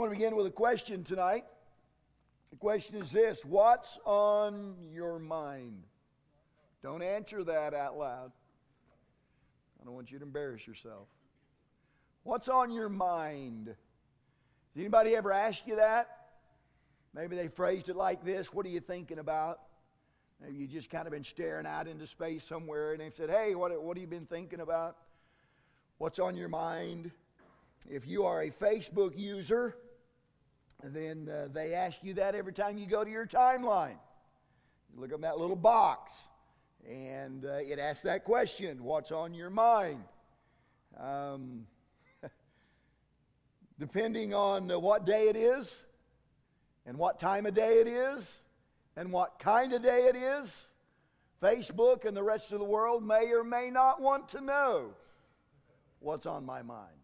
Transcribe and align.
I 0.00 0.02
want 0.02 0.12
to 0.14 0.18
begin 0.18 0.34
with 0.34 0.46
a 0.46 0.50
question 0.50 1.04
tonight. 1.04 1.44
The 2.52 2.56
question 2.56 2.96
is 2.96 3.12
this 3.12 3.44
What's 3.44 3.98
on 4.06 4.76
your 4.90 5.18
mind? 5.18 5.82
Don't 6.82 7.02
answer 7.02 7.44
that 7.44 7.74
out 7.74 7.98
loud. 7.98 8.32
I 9.78 9.84
don't 9.84 9.92
want 9.92 10.10
you 10.10 10.18
to 10.18 10.24
embarrass 10.24 10.66
yourself. 10.66 11.06
What's 12.22 12.48
on 12.48 12.70
your 12.70 12.88
mind? 12.88 13.66
Has 13.66 13.76
anybody 14.78 15.14
ever 15.14 15.34
asked 15.34 15.66
you 15.66 15.76
that? 15.76 16.08
Maybe 17.12 17.36
they 17.36 17.48
phrased 17.48 17.90
it 17.90 17.96
like 17.96 18.24
this 18.24 18.54
What 18.54 18.64
are 18.64 18.70
you 18.70 18.80
thinking 18.80 19.18
about? 19.18 19.60
Maybe 20.42 20.56
you 20.56 20.66
just 20.66 20.88
kind 20.88 21.06
of 21.06 21.12
been 21.12 21.24
staring 21.24 21.66
out 21.66 21.86
into 21.86 22.06
space 22.06 22.42
somewhere 22.42 22.92
and 22.92 23.02
they 23.02 23.10
said, 23.10 23.28
Hey, 23.28 23.54
what, 23.54 23.70
what 23.82 23.98
have 23.98 24.00
you 24.00 24.08
been 24.08 24.24
thinking 24.24 24.60
about? 24.60 24.96
What's 25.98 26.18
on 26.18 26.36
your 26.36 26.48
mind? 26.48 27.10
If 27.90 28.08
you 28.08 28.24
are 28.24 28.40
a 28.40 28.50
Facebook 28.50 29.18
user, 29.18 29.76
then 30.82 31.28
uh, 31.28 31.48
they 31.52 31.74
ask 31.74 31.98
you 32.02 32.14
that 32.14 32.34
every 32.34 32.52
time 32.52 32.78
you 32.78 32.86
go 32.86 33.04
to 33.04 33.10
your 33.10 33.26
timeline. 33.26 33.96
You 34.92 35.00
look 35.00 35.12
at 35.12 35.20
that 35.20 35.38
little 35.38 35.56
box 35.56 36.12
and 36.88 37.44
uh, 37.44 37.54
it 37.54 37.78
asks 37.78 38.02
that 38.02 38.24
question 38.24 38.82
What's 38.82 39.12
on 39.12 39.34
your 39.34 39.50
mind? 39.50 40.02
Um, 40.98 41.66
depending 43.78 44.34
on 44.34 44.70
uh, 44.70 44.78
what 44.78 45.06
day 45.06 45.28
it 45.28 45.36
is 45.36 45.70
and 46.86 46.98
what 46.98 47.18
time 47.18 47.46
of 47.46 47.54
day 47.54 47.80
it 47.80 47.86
is 47.86 48.42
and 48.96 49.12
what 49.12 49.38
kind 49.38 49.72
of 49.72 49.82
day 49.82 50.06
it 50.06 50.16
is, 50.16 50.66
Facebook 51.42 52.04
and 52.04 52.16
the 52.16 52.22
rest 52.22 52.52
of 52.52 52.58
the 52.58 52.64
world 52.64 53.06
may 53.06 53.30
or 53.32 53.44
may 53.44 53.70
not 53.70 54.00
want 54.00 54.28
to 54.30 54.40
know 54.40 54.90
what's 56.00 56.26
on 56.26 56.44
my 56.44 56.62
mind 56.62 56.99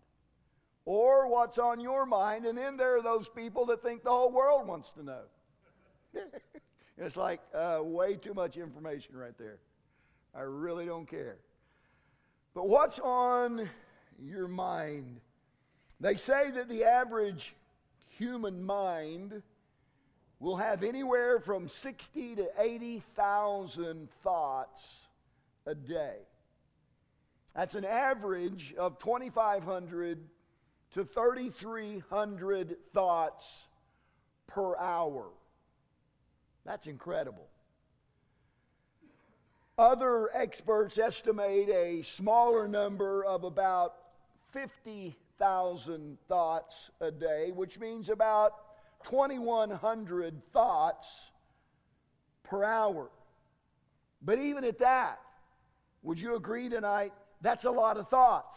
or 0.87 1.29
what's 1.29 1.59
on 1.59 1.81
your 1.81 2.07
mind. 2.07 2.47
And 2.47 2.57
then 2.57 2.79
there 2.79 2.97
are 2.97 3.03
those 3.03 3.29
people 3.29 3.67
that 3.67 3.83
think 3.83 4.03
the 4.03 4.11
whole 4.11 4.33
world 4.33 4.67
wants 4.67 4.93
to 4.93 5.03
know. 5.03 5.23
it's 6.97 7.17
like 7.17 7.41
uh, 7.53 7.81
way 7.83 8.15
too 8.15 8.33
much 8.33 8.57
information 8.57 9.15
right 9.17 9.37
there. 9.37 9.59
I 10.35 10.43
really 10.43 10.87
don't 10.87 11.09
care. 11.09 11.37
But 12.55 12.69
what's 12.69 12.99
on 12.99 13.69
your 14.23 14.49
mind? 14.49 15.21
They 16.01 16.17
say 16.17 16.51
that 16.53 16.69
the 16.69 16.85
average 16.85 17.55
human 18.17 18.65
mind 18.65 19.43
will 20.39 20.57
have 20.57 20.83
anywhere 20.83 21.41
from 21.41 21.69
60 21.69 22.37
to 22.37 22.49
80,000 22.59 24.09
thoughts 24.23 25.07
a 25.67 25.75
day. 25.75 26.17
That's 27.55 27.75
an 27.75 27.87
average 27.87 28.75
of 28.79 28.99
2,500 28.99 30.21
to 30.97 31.05
3,300 31.05 32.77
thoughts 32.95 33.45
per 34.47 34.75
hour. 34.79 35.27
That's 36.65 36.87
incredible. 36.87 37.47
Other 39.77 40.31
experts 40.35 40.97
estimate 40.97 41.69
a 41.69 42.01
smaller 42.01 42.67
number 42.67 43.23
of 43.27 43.45
about 43.45 43.93
50,000 44.53 46.17
thoughts 46.29 46.91
a 47.03 47.11
day, 47.11 47.51
which 47.55 47.79
means 47.79 48.09
about 48.09 48.55
2,100 49.05 50.51
thoughts 50.55 51.31
per 52.43 52.65
hour. 52.65 53.11
But 54.23 54.39
even 54.39 54.65
at 54.65 54.79
that, 54.79 55.21
would 56.03 56.19
you 56.19 56.37
agree 56.37 56.71
tonight? 56.71 57.13
That's 57.43 57.67
a 57.67 57.71
lot 57.71 57.99
of 57.99 58.09
thoughts. 58.09 58.57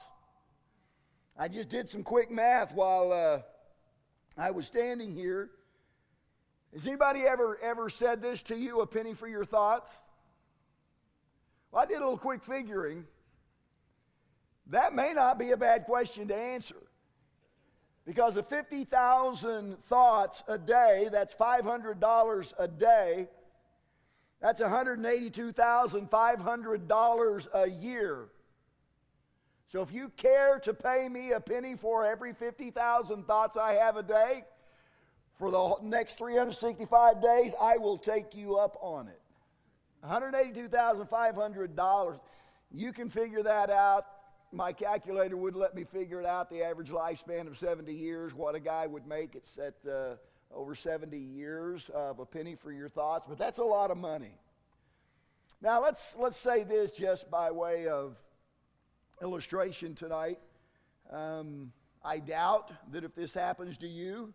I 1.41 1.47
just 1.47 1.69
did 1.69 1.87
some 1.87 2.03
quick 2.03 2.29
math 2.29 2.73
while 2.73 3.13
uh, 3.13 3.39
I 4.37 4.51
was 4.51 4.67
standing 4.67 5.15
here. 5.15 5.49
Has 6.73 6.85
anybody 6.85 7.21
ever 7.21 7.57
ever 7.63 7.89
said 7.89 8.21
this 8.21 8.43
to 8.43 8.57
you? 8.57 8.81
A 8.81 8.85
penny 8.85 9.13
for 9.13 9.25
your 9.25 9.45
thoughts. 9.45 9.89
Well, 11.71 11.81
I 11.81 11.85
did 11.85 11.95
a 11.95 12.01
little 12.01 12.17
quick 12.17 12.43
figuring. 12.43 13.05
That 14.67 14.93
may 14.93 15.13
not 15.13 15.39
be 15.39 15.51
a 15.51 15.57
bad 15.57 15.85
question 15.85 16.27
to 16.27 16.35
answer. 16.35 16.75
Because 18.05 18.35
of 18.35 18.45
50,000 18.49 19.81
thoughts 19.85 20.43
a 20.45 20.57
day, 20.57 21.07
that's 21.09 21.33
$500 21.33 22.53
a 22.59 22.67
day. 22.67 23.29
That's 24.41 24.59
$182,500 24.59 27.47
a 27.53 27.69
year. 27.69 28.27
So 29.71 29.83
if 29.83 29.93
you 29.93 30.11
care 30.17 30.57
to 30.59 30.73
pay 30.73 31.07
me 31.09 31.31
a 31.31 31.39
penny 31.39 31.75
for 31.75 32.03
every 32.05 32.33
50,000 32.33 33.27
thoughts 33.27 33.55
I 33.55 33.73
have 33.73 33.97
a 33.97 34.03
day, 34.03 34.45
for 35.37 35.51
the 35.51 35.75
next 35.83 36.17
365 36.17 37.21
days, 37.21 37.53
I 37.59 37.77
will 37.77 37.99
take 37.99 38.33
you 38.35 38.57
up 38.57 38.77
on 38.81 39.07
it. 39.07 39.21
$182,500. 40.05 42.19
You 42.71 42.93
can 42.93 43.09
figure 43.09 43.43
that 43.43 43.69
out. 43.69 44.05
My 44.51 44.73
calculator 44.73 45.37
would 45.37 45.55
let 45.55 45.75
me 45.75 45.83
figure 45.83 46.19
it 46.19 46.25
out 46.25 46.49
the 46.49 46.63
average 46.63 46.89
lifespan 46.89 47.45
of 47.47 47.55
70 47.57 47.93
years, 47.93 48.33
what 48.33 48.55
a 48.55 48.59
guy 48.59 48.87
would 48.87 49.05
make. 49.05 49.35
It's 49.35 49.59
at 49.59 49.75
uh, 49.87 50.15
over 50.51 50.73
70 50.73 51.15
years 51.15 51.91
of 51.93 52.17
a 52.19 52.25
penny 52.25 52.55
for 52.55 52.71
your 52.71 52.89
thoughts, 52.89 53.27
but 53.29 53.37
that's 53.37 53.59
a 53.59 53.63
lot 53.63 53.91
of 53.91 53.97
money. 53.97 54.33
Now, 55.61 55.83
let's, 55.83 56.15
let's 56.17 56.37
say 56.37 56.63
this 56.63 56.91
just 56.91 57.29
by 57.29 57.51
way 57.51 57.87
of 57.87 58.17
illustration 59.21 59.95
tonight. 59.95 60.39
Um, 61.11 61.71
I 62.03 62.19
doubt 62.19 62.71
that 62.91 63.03
if 63.03 63.15
this 63.15 63.33
happens 63.33 63.77
to 63.79 63.87
you, 63.87 64.33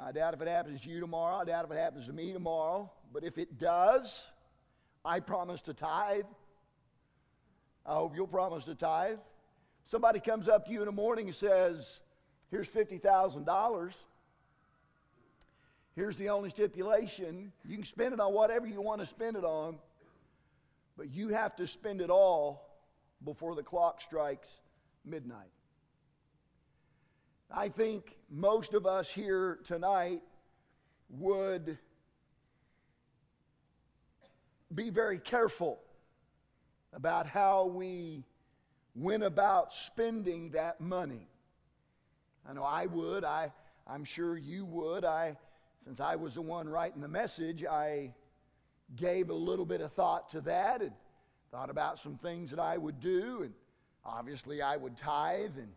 I 0.00 0.12
doubt 0.12 0.34
if 0.34 0.40
it 0.40 0.48
happens 0.48 0.80
to 0.82 0.88
you 0.88 1.00
tomorrow, 1.00 1.36
I 1.36 1.44
doubt 1.44 1.64
if 1.64 1.70
it 1.70 1.78
happens 1.78 2.06
to 2.06 2.12
me 2.12 2.32
tomorrow, 2.32 2.90
but 3.12 3.24
if 3.24 3.38
it 3.38 3.58
does, 3.58 4.26
I 5.04 5.20
promise 5.20 5.62
to 5.62 5.74
tithe. 5.74 6.24
I 7.86 7.94
hope 7.94 8.14
you'll 8.14 8.26
promise 8.26 8.64
to 8.66 8.74
tithe. 8.74 9.18
Somebody 9.86 10.20
comes 10.20 10.48
up 10.48 10.66
to 10.66 10.72
you 10.72 10.80
in 10.80 10.86
the 10.86 10.92
morning 10.92 11.26
and 11.26 11.34
says, 11.34 12.00
Here's 12.50 12.68
$50,000. 12.68 13.94
Here's 15.94 16.16
the 16.16 16.28
only 16.30 16.50
stipulation. 16.50 17.52
You 17.64 17.76
can 17.76 17.84
spend 17.84 18.14
it 18.14 18.20
on 18.20 18.32
whatever 18.32 18.66
you 18.66 18.80
want 18.80 19.00
to 19.00 19.06
spend 19.06 19.36
it 19.36 19.44
on, 19.44 19.78
but 20.96 21.10
you 21.10 21.30
have 21.30 21.56
to 21.56 21.66
spend 21.66 22.00
it 22.00 22.08
all 22.08 22.67
before 23.24 23.54
the 23.54 23.62
clock 23.62 24.00
strikes 24.00 24.48
midnight. 25.04 25.50
I 27.50 27.68
think 27.68 28.16
most 28.30 28.74
of 28.74 28.86
us 28.86 29.08
here 29.08 29.58
tonight 29.64 30.20
would 31.10 31.78
be 34.74 34.90
very 34.90 35.18
careful 35.18 35.80
about 36.92 37.26
how 37.26 37.66
we 37.66 38.24
went 38.94 39.22
about 39.22 39.72
spending 39.72 40.50
that 40.50 40.80
money. 40.80 41.26
I 42.48 42.52
know 42.52 42.64
I 42.64 42.86
would. 42.86 43.24
I, 43.24 43.52
I'm 43.86 44.04
sure 44.04 44.36
you 44.36 44.64
would. 44.66 45.04
I, 45.04 45.36
since 45.84 46.00
I 46.00 46.16
was 46.16 46.34
the 46.34 46.42
one 46.42 46.68
writing 46.68 47.00
the 47.00 47.08
message, 47.08 47.64
I 47.64 48.14
gave 48.96 49.30
a 49.30 49.34
little 49.34 49.64
bit 49.64 49.80
of 49.80 49.92
thought 49.92 50.30
to 50.30 50.40
that 50.42 50.82
and 50.82 50.92
thought 51.50 51.70
about 51.70 51.98
some 51.98 52.16
things 52.16 52.50
that 52.50 52.58
I 52.58 52.76
would 52.76 53.00
do, 53.00 53.42
and 53.42 53.52
obviously 54.04 54.60
I 54.60 54.76
would 54.76 54.96
tithe, 54.96 55.56
and, 55.56 55.68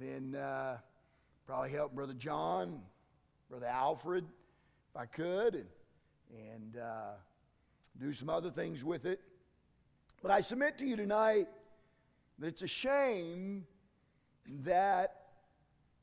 then 0.00 0.40
uh, 0.40 0.78
probably 1.46 1.70
help 1.70 1.94
Brother 1.94 2.14
John, 2.14 2.80
Brother 3.50 3.66
Alfred, 3.66 4.24
if 4.24 4.96
I 5.00 5.04
could, 5.04 5.54
and, 5.54 5.66
and 6.30 6.76
uh, 6.78 7.10
do 8.00 8.14
some 8.14 8.30
other 8.30 8.50
things 8.50 8.82
with 8.82 9.04
it. 9.04 9.20
But 10.22 10.30
I 10.30 10.40
submit 10.40 10.78
to 10.78 10.86
you 10.86 10.96
tonight 10.96 11.48
that 12.38 12.46
it's 12.46 12.62
a 12.62 12.66
shame 12.66 13.66
that 14.64 15.26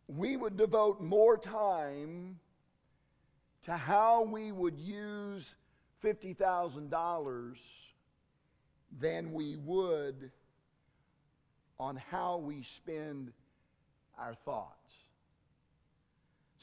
we 0.08 0.38
would 0.38 0.56
devote 0.56 1.02
more 1.02 1.36
time 1.36 2.40
to 3.66 3.76
how 3.76 4.22
we 4.22 4.52
would 4.52 4.78
use 4.78 5.56
$50,000 6.03 7.56
than 9.00 9.34
we 9.34 9.56
would 9.58 10.32
on 11.80 11.96
how 12.09 12.38
we 12.38 12.64
spend 12.64 13.32
our 14.18 14.34
thoughts. 14.34 14.76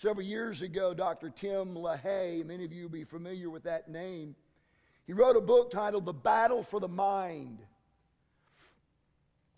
Several 0.02 0.26
years 0.26 0.60
ago, 0.60 0.92
Dr. 0.92 1.30
Tim 1.30 1.74
LaHaye, 1.74 2.44
many 2.44 2.64
of 2.64 2.72
you 2.72 2.82
will 2.82 2.90
be 2.90 3.04
familiar 3.04 3.48
with 3.48 3.62
that 3.62 3.88
name, 3.88 4.34
he 5.06 5.12
wrote 5.12 5.36
a 5.36 5.40
book 5.40 5.70
titled 5.70 6.04
The 6.04 6.12
Battle 6.12 6.62
for 6.62 6.80
the 6.80 6.88
Mind. 6.88 7.58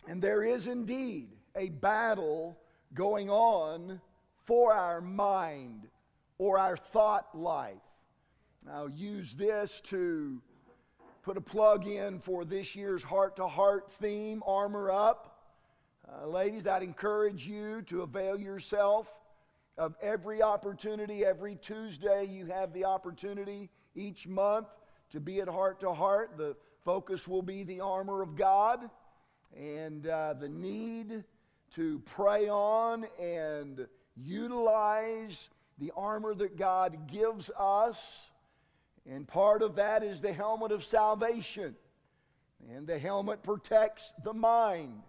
And 0.07 0.21
there 0.21 0.43
is 0.43 0.67
indeed 0.67 1.29
a 1.55 1.69
battle 1.69 2.57
going 2.93 3.29
on 3.29 3.99
for 4.45 4.73
our 4.73 5.01
mind 5.01 5.87
or 6.37 6.57
our 6.57 6.77
thought 6.77 7.27
life. 7.37 7.75
I'll 8.71 8.89
use 8.89 9.33
this 9.33 9.81
to 9.81 10.41
put 11.29 11.37
a 11.37 11.41
plug 11.41 11.85
in 11.85 12.19
for 12.19 12.43
this 12.43 12.73
year's 12.75 13.03
heart 13.03 13.35
to 13.35 13.47
heart 13.47 13.91
theme, 14.01 14.41
Armor 14.47 14.89
Up. 14.89 15.43
Uh, 16.11 16.25
ladies, 16.25 16.65
I'd 16.65 16.81
encourage 16.81 17.45
you 17.45 17.83
to 17.83 18.01
avail 18.01 18.39
yourself 18.39 19.07
of 19.77 19.93
every 20.01 20.41
opportunity. 20.41 21.23
Every 21.23 21.53
Tuesday, 21.53 22.25
you 22.25 22.47
have 22.47 22.73
the 22.73 22.85
opportunity 22.85 23.69
each 23.93 24.27
month 24.27 24.69
to 25.11 25.19
be 25.19 25.39
at 25.39 25.47
heart 25.47 25.79
to 25.81 25.93
heart. 25.93 26.35
The 26.35 26.55
focus 26.83 27.27
will 27.27 27.43
be 27.43 27.61
the 27.61 27.81
armor 27.81 28.23
of 28.23 28.35
God 28.35 28.89
and 29.55 30.07
uh, 30.07 30.33
the 30.33 30.49
need 30.49 31.23
to 31.75 31.99
pray 32.05 32.49
on 32.49 33.05
and 33.21 33.85
utilize 34.15 35.49
the 35.77 35.91
armor 35.95 36.33
that 36.33 36.57
God 36.57 37.07
gives 37.07 37.51
us. 37.55 38.28
And 39.09 39.27
part 39.27 39.63
of 39.63 39.75
that 39.77 40.03
is 40.03 40.21
the 40.21 40.33
helmet 40.33 40.71
of 40.71 40.83
salvation. 40.83 41.75
And 42.75 42.85
the 42.85 42.99
helmet 42.99 43.41
protects 43.41 44.13
the 44.23 44.33
mind. 44.33 45.01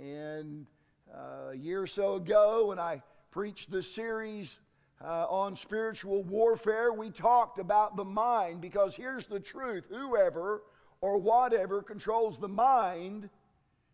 And 0.00 0.66
uh, 1.14 1.50
a 1.52 1.54
year 1.54 1.82
or 1.82 1.86
so 1.86 2.16
ago, 2.16 2.66
when 2.68 2.80
I 2.80 3.02
preached 3.30 3.70
the 3.70 3.82
series 3.82 4.58
uh, 5.00 5.26
on 5.28 5.54
spiritual 5.54 6.24
warfare, 6.24 6.92
we 6.92 7.10
talked 7.10 7.58
about 7.58 7.96
the 7.96 8.04
mind 8.04 8.60
because 8.60 8.96
here's 8.96 9.26
the 9.26 9.40
truth 9.40 9.84
whoever 9.90 10.62
or 11.00 11.18
whatever 11.18 11.82
controls 11.82 12.38
the 12.38 12.48
mind 12.48 13.28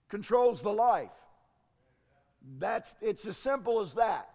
controls 0.08 0.62
the 0.62 0.72
life. 0.72 1.10
That's, 2.58 2.94
it's 3.02 3.26
as 3.26 3.36
simple 3.36 3.80
as 3.80 3.94
that. 3.94 4.30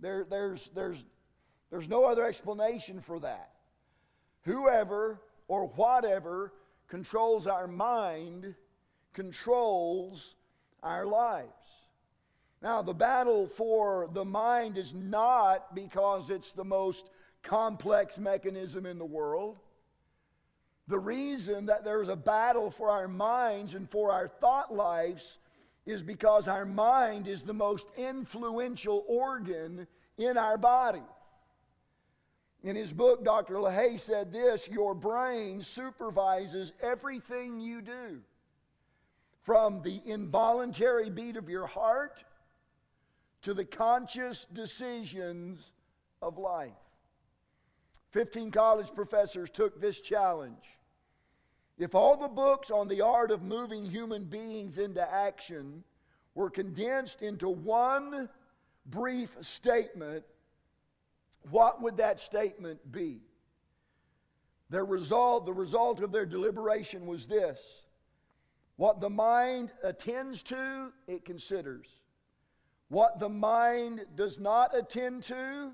There, 0.00 0.26
there's, 0.28 0.70
there's, 0.74 1.02
there's 1.70 1.88
no 1.88 2.04
other 2.04 2.26
explanation 2.26 3.00
for 3.00 3.20
that. 3.20 3.52
Whoever 4.44 5.20
or 5.48 5.68
whatever 5.68 6.52
controls 6.88 7.46
our 7.46 7.66
mind 7.66 8.54
controls 9.12 10.34
our 10.82 11.06
lives. 11.06 11.48
Now, 12.60 12.80
the 12.82 12.94
battle 12.94 13.46
for 13.46 14.08
the 14.12 14.24
mind 14.24 14.78
is 14.78 14.94
not 14.94 15.74
because 15.74 16.30
it's 16.30 16.52
the 16.52 16.64
most 16.64 17.06
complex 17.42 18.18
mechanism 18.18 18.86
in 18.86 18.98
the 18.98 19.04
world. 19.04 19.58
The 20.88 20.98
reason 20.98 21.66
that 21.66 21.84
there's 21.84 22.08
a 22.08 22.16
battle 22.16 22.70
for 22.70 22.90
our 22.90 23.08
minds 23.08 23.74
and 23.74 23.90
for 23.90 24.12
our 24.12 24.28
thought 24.28 24.72
lives 24.74 25.38
is 25.86 26.02
because 26.02 26.46
our 26.46 26.64
mind 26.64 27.26
is 27.26 27.42
the 27.42 27.52
most 27.52 27.86
influential 27.96 29.04
organ 29.08 29.86
in 30.18 30.36
our 30.36 30.56
body. 30.56 31.02
In 32.62 32.76
his 32.76 32.92
book, 32.92 33.24
Dr. 33.24 33.54
LaHaye 33.54 33.98
said 33.98 34.32
this 34.32 34.68
Your 34.68 34.94
brain 34.94 35.62
supervises 35.62 36.72
everything 36.80 37.60
you 37.60 37.82
do, 37.82 38.20
from 39.42 39.82
the 39.82 40.00
involuntary 40.06 41.10
beat 41.10 41.36
of 41.36 41.48
your 41.48 41.66
heart 41.66 42.24
to 43.42 43.52
the 43.52 43.64
conscious 43.64 44.46
decisions 44.52 45.72
of 46.20 46.38
life. 46.38 46.70
Fifteen 48.10 48.50
college 48.50 48.94
professors 48.94 49.50
took 49.50 49.80
this 49.80 50.00
challenge. 50.00 50.78
If 51.78 51.94
all 51.96 52.16
the 52.16 52.28
books 52.28 52.70
on 52.70 52.86
the 52.86 53.00
art 53.00 53.32
of 53.32 53.42
moving 53.42 53.84
human 53.84 54.24
beings 54.24 54.78
into 54.78 55.02
action 55.02 55.82
were 56.34 56.50
condensed 56.50 57.22
into 57.22 57.48
one 57.48 58.28
brief 58.86 59.36
statement, 59.40 60.24
what 61.50 61.82
would 61.82 61.96
that 61.98 62.20
statement 62.20 62.90
be? 62.90 63.20
Their 64.70 64.84
result, 64.84 65.44
the 65.46 65.52
result 65.52 66.00
of 66.00 66.12
their 66.12 66.26
deliberation 66.26 67.06
was 67.06 67.26
this 67.26 67.60
what 68.76 69.00
the 69.00 69.10
mind 69.10 69.70
attends 69.84 70.42
to, 70.44 70.92
it 71.06 71.24
considers. 71.24 71.86
What 72.88 73.20
the 73.20 73.28
mind 73.28 74.06
does 74.16 74.40
not 74.40 74.76
attend 74.76 75.22
to, 75.24 75.72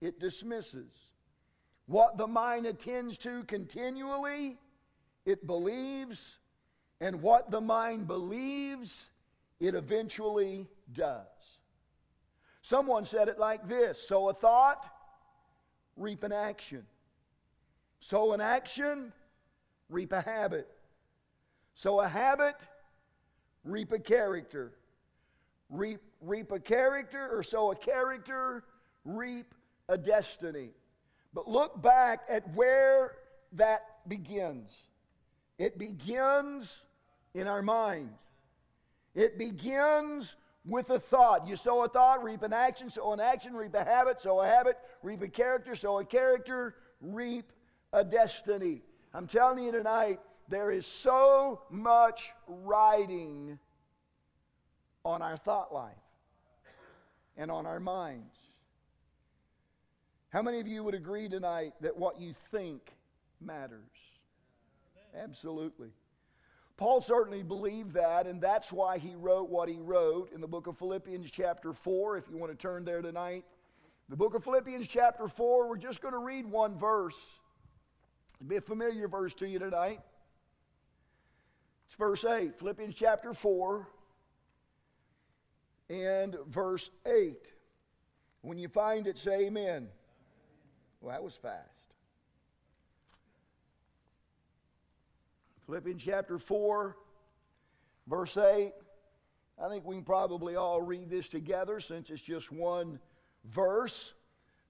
it 0.00 0.18
dismisses. 0.18 0.90
What 1.86 2.16
the 2.16 2.26
mind 2.26 2.66
attends 2.66 3.18
to 3.18 3.44
continually, 3.44 4.58
it 5.24 5.46
believes. 5.46 6.38
And 7.00 7.22
what 7.22 7.50
the 7.50 7.60
mind 7.60 8.06
believes, 8.06 9.06
it 9.60 9.74
eventually 9.74 10.68
does. 10.92 11.26
Someone 12.62 13.04
said 13.04 13.28
it 13.28 13.38
like 13.38 13.68
this 13.68 13.98
So 14.08 14.28
a 14.28 14.34
thought, 14.34 14.84
reap 15.98 16.22
an 16.22 16.32
action. 16.32 16.84
Sow 18.00 18.32
an 18.32 18.40
action, 18.40 19.12
reap 19.88 20.12
a 20.12 20.20
habit. 20.20 20.68
Sow 21.74 22.00
a 22.00 22.08
habit, 22.08 22.56
reap 23.64 23.92
a 23.92 23.98
character. 23.98 24.72
Reap, 25.70 26.00
reap 26.22 26.50
a 26.52 26.60
character, 26.60 27.28
or 27.30 27.42
sow 27.42 27.72
a 27.72 27.76
character, 27.76 28.64
reap 29.04 29.54
a 29.88 29.98
destiny. 29.98 30.70
But 31.34 31.48
look 31.48 31.80
back 31.82 32.22
at 32.28 32.54
where 32.54 33.16
that 33.52 33.82
begins. 34.08 34.74
It 35.58 35.78
begins 35.78 36.74
in 37.34 37.46
our 37.46 37.62
minds. 37.62 38.18
It 39.14 39.38
begins 39.38 40.36
with 40.68 40.90
a 40.90 40.98
thought. 40.98 41.48
You 41.48 41.56
sow 41.56 41.82
a 41.82 41.88
thought, 41.88 42.22
reap 42.22 42.42
an 42.42 42.52
action, 42.52 42.90
sow 42.90 43.12
an 43.12 43.20
action, 43.20 43.54
reap 43.54 43.74
a 43.74 43.82
habit, 43.82 44.20
sow 44.20 44.40
a 44.40 44.46
habit, 44.46 44.76
reap 45.02 45.22
a 45.22 45.28
character, 45.28 45.74
sow 45.74 45.98
a 45.98 46.04
character, 46.04 46.74
reap 47.00 47.50
a 47.92 48.04
destiny. 48.04 48.82
I'm 49.14 49.26
telling 49.26 49.64
you 49.64 49.72
tonight, 49.72 50.20
there 50.48 50.70
is 50.70 50.86
so 50.86 51.62
much 51.70 52.30
riding 52.46 53.58
on 55.04 55.22
our 55.22 55.36
thought 55.38 55.72
life 55.72 55.94
and 57.36 57.50
on 57.50 57.66
our 57.66 57.80
minds. 57.80 58.34
How 60.30 60.42
many 60.42 60.60
of 60.60 60.66
you 60.66 60.84
would 60.84 60.94
agree 60.94 61.28
tonight 61.28 61.72
that 61.80 61.96
what 61.96 62.20
you 62.20 62.34
think 62.50 62.92
matters? 63.40 63.80
Absolutely. 65.16 65.88
Paul 66.78 67.00
certainly 67.00 67.42
believed 67.42 67.94
that, 67.94 68.28
and 68.28 68.40
that's 68.40 68.72
why 68.72 68.98
he 68.98 69.16
wrote 69.16 69.50
what 69.50 69.68
he 69.68 69.78
wrote 69.80 70.32
in 70.32 70.40
the 70.40 70.46
book 70.46 70.68
of 70.68 70.78
Philippians, 70.78 71.28
chapter 71.28 71.72
4, 71.72 72.16
if 72.16 72.30
you 72.30 72.36
want 72.36 72.52
to 72.52 72.56
turn 72.56 72.84
there 72.84 73.02
tonight. 73.02 73.44
The 74.08 74.16
book 74.16 74.34
of 74.34 74.44
Philippians, 74.44 74.86
chapter 74.86 75.26
4, 75.26 75.68
we're 75.68 75.76
just 75.76 76.00
going 76.00 76.14
to 76.14 76.20
read 76.20 76.46
one 76.46 76.78
verse. 76.78 77.16
It'll 78.36 78.48
be 78.48 78.56
a 78.56 78.60
familiar 78.60 79.08
verse 79.08 79.34
to 79.34 79.48
you 79.48 79.58
tonight. 79.58 80.00
It's 81.88 81.96
verse 81.96 82.24
8, 82.24 82.56
Philippians 82.56 82.94
chapter 82.94 83.34
4 83.34 83.88
and 85.90 86.36
verse 86.46 86.90
8. 87.04 87.38
When 88.42 88.56
you 88.56 88.68
find 88.68 89.08
it, 89.08 89.18
say 89.18 89.46
amen. 89.46 89.88
Well, 91.00 91.10
that 91.10 91.24
was 91.24 91.34
fast. 91.34 91.77
Philippians 95.68 96.02
chapter 96.02 96.38
4, 96.38 96.96
verse 98.06 98.38
8. 98.38 98.72
I 99.62 99.68
think 99.68 99.84
we 99.84 99.96
can 99.96 100.04
probably 100.04 100.56
all 100.56 100.80
read 100.80 101.10
this 101.10 101.28
together 101.28 101.78
since 101.78 102.08
it's 102.08 102.22
just 102.22 102.50
one 102.50 102.98
verse. 103.44 104.14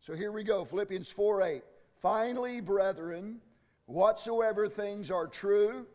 So 0.01 0.15
here 0.15 0.33
we 0.33 0.43
go 0.43 0.65
Philippians 0.65 1.09
4 1.09 1.43
8. 1.43 1.63
Finally, 2.03 2.61
brethren, 2.61 3.39
whatsoever 3.87 4.69
things 4.69 5.09
are 5.09 5.29
true, 5.29 5.87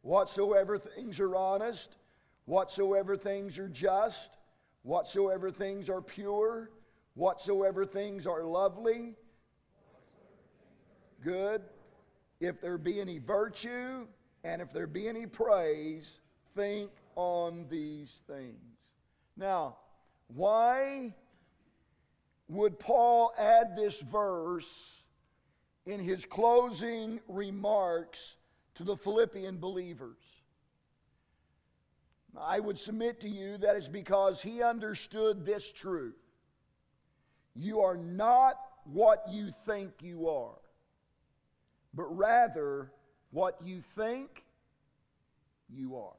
whatsoever 0.00 0.78
things 0.78 1.20
are 1.20 1.36
honest, 1.36 1.98
whatsoever 2.46 3.14
things 3.14 3.58
are 3.58 3.68
just, 3.68 4.38
whatsoever 4.84 5.50
things 5.50 5.90
are 5.90 6.00
pure, 6.00 6.70
whatsoever 7.12 7.84
things 7.84 8.26
are 8.26 8.42
lovely, 8.42 9.16
good, 11.22 11.60
if 12.40 12.58
there 12.62 12.78
be 12.78 13.02
any 13.02 13.18
virtue, 13.18 14.06
and 14.46 14.62
if 14.62 14.72
there 14.72 14.86
be 14.86 15.08
any 15.08 15.26
praise, 15.26 16.20
think 16.54 16.92
on 17.16 17.66
these 17.68 18.14
things. 18.28 18.78
Now, 19.36 19.76
why 20.28 21.12
would 22.48 22.78
Paul 22.78 23.34
add 23.36 23.76
this 23.76 24.00
verse 24.00 25.02
in 25.84 25.98
his 25.98 26.24
closing 26.24 27.18
remarks 27.26 28.36
to 28.76 28.84
the 28.84 28.96
Philippian 28.96 29.58
believers? 29.58 30.22
I 32.38 32.60
would 32.60 32.78
submit 32.78 33.20
to 33.22 33.28
you 33.28 33.58
that 33.58 33.74
it's 33.74 33.88
because 33.88 34.42
he 34.42 34.62
understood 34.62 35.44
this 35.44 35.72
truth. 35.72 36.14
You 37.56 37.80
are 37.80 37.96
not 37.96 38.60
what 38.84 39.24
you 39.28 39.50
think 39.66 39.90
you 40.02 40.28
are, 40.28 40.60
but 41.94 42.16
rather 42.16 42.92
what 43.36 43.58
you 43.62 43.82
think 43.94 44.46
you 45.68 45.94
are. 45.96 46.16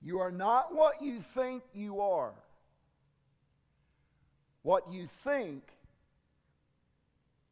You 0.00 0.20
are 0.20 0.30
not 0.30 0.72
what 0.72 1.02
you 1.02 1.18
think 1.18 1.64
you 1.74 2.00
are. 2.00 2.32
What 4.62 4.84
you 4.92 5.08
think 5.24 5.64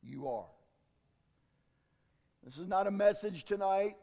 you 0.05 0.29
are. 0.29 0.47
This 2.45 2.57
is 2.57 2.69
not 2.69 2.87
a 2.87 2.93
message 2.93 3.45
tonight 3.45 3.97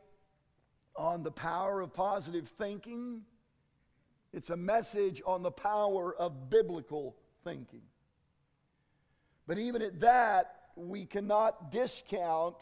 on 0.97 1.23
the 1.23 1.31
power 1.31 1.79
of 1.79 1.93
positive 1.93 2.49
thinking. 2.57 3.21
It's 4.33 4.49
a 4.49 4.57
message 4.57 5.21
on 5.25 5.43
the 5.43 5.51
power 5.51 6.13
of 6.13 6.49
biblical 6.49 7.15
thinking. 7.45 7.83
But 9.47 9.59
even 9.59 9.81
at 9.81 10.01
that, 10.01 10.56
we 10.77 11.05
cannot 11.05 11.71
discount 11.71 12.55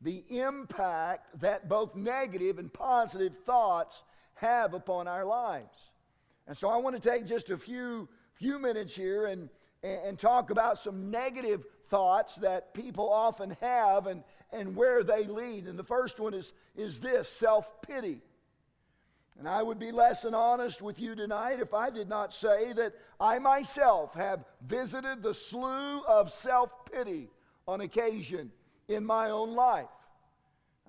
the 0.00 0.24
impact 0.28 1.40
that 1.40 1.68
both 1.68 1.94
negative 1.94 2.58
and 2.58 2.72
positive 2.72 3.34
thoughts 3.44 4.02
have 4.34 4.74
upon 4.74 5.08
our 5.08 5.24
lives. 5.24 5.76
And 6.46 6.56
so 6.56 6.68
I 6.68 6.76
want 6.76 7.00
to 7.00 7.10
take 7.10 7.26
just 7.26 7.50
a 7.50 7.56
few, 7.56 8.08
few 8.34 8.58
minutes 8.58 8.94
here 8.94 9.26
and, 9.26 9.48
and 9.82 10.18
talk 10.18 10.50
about 10.50 10.78
some 10.78 11.10
negative 11.10 11.64
thoughts 11.88 12.36
that 12.36 12.74
people 12.74 13.10
often 13.10 13.56
have 13.60 14.06
and, 14.06 14.22
and 14.52 14.76
where 14.76 15.02
they 15.02 15.24
lead. 15.24 15.66
And 15.66 15.78
the 15.78 15.84
first 15.84 16.20
one 16.20 16.34
is, 16.34 16.52
is 16.76 17.00
this 17.00 17.28
self 17.28 17.80
pity. 17.82 18.20
And 19.38 19.48
I 19.48 19.62
would 19.62 19.78
be 19.78 19.90
less 19.90 20.22
than 20.22 20.34
honest 20.34 20.80
with 20.80 21.00
you 21.00 21.14
tonight 21.14 21.58
if 21.60 21.74
I 21.74 21.90
did 21.90 22.08
not 22.08 22.32
say 22.32 22.72
that 22.72 22.94
I 23.18 23.38
myself 23.38 24.14
have 24.14 24.44
visited 24.64 25.22
the 25.22 25.34
slough 25.34 26.04
of 26.06 26.30
self 26.30 26.70
pity 26.90 27.30
on 27.66 27.80
occasion 27.80 28.52
in 28.88 29.04
my 29.04 29.30
own 29.30 29.54
life. 29.54 29.86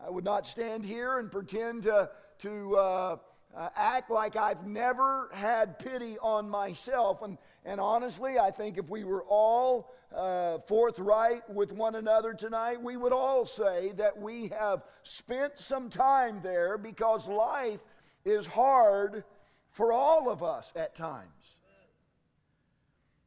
I 0.03 0.09
would 0.09 0.25
not 0.25 0.45
stand 0.45 0.85
here 0.85 1.17
and 1.19 1.31
pretend 1.31 1.83
to, 1.83 2.09
to 2.39 2.75
uh, 2.75 3.17
uh, 3.55 3.69
act 3.75 4.11
like 4.11 4.35
I've 4.35 4.67
never 4.67 5.29
had 5.33 5.79
pity 5.79 6.17
on 6.19 6.49
myself. 6.49 7.21
And, 7.21 7.37
and 7.63 7.79
honestly, 7.79 8.37
I 8.37 8.51
think 8.51 8.77
if 8.77 8.89
we 8.89 9.03
were 9.05 9.23
all 9.23 9.93
uh, 10.15 10.59
forthright 10.67 11.49
with 11.49 11.71
one 11.71 11.95
another 11.95 12.33
tonight, 12.33 12.81
we 12.81 12.97
would 12.97 13.13
all 13.13 13.45
say 13.45 13.93
that 13.97 14.19
we 14.19 14.49
have 14.49 14.83
spent 15.03 15.57
some 15.57 15.89
time 15.89 16.41
there 16.43 16.77
because 16.77 17.27
life 17.27 17.79
is 18.25 18.45
hard 18.45 19.23
for 19.71 19.93
all 19.93 20.29
of 20.29 20.43
us 20.43 20.73
at 20.75 20.95
times. 20.95 21.29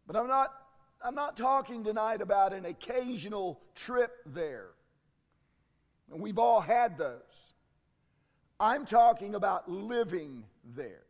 But 0.06 0.16
I'm 0.16 0.26
not, 0.26 0.52
I'm 1.02 1.14
not 1.14 1.36
talking 1.36 1.84
tonight 1.84 2.20
about 2.20 2.52
an 2.52 2.64
occasional 2.64 3.60
trip 3.74 4.16
there. 4.26 4.70
And 6.10 6.20
we've 6.20 6.38
all 6.38 6.60
had 6.60 6.98
those. 6.98 7.20
I'm 8.58 8.86
talking 8.86 9.34
about 9.34 9.70
living 9.70 10.44
there. 10.74 11.04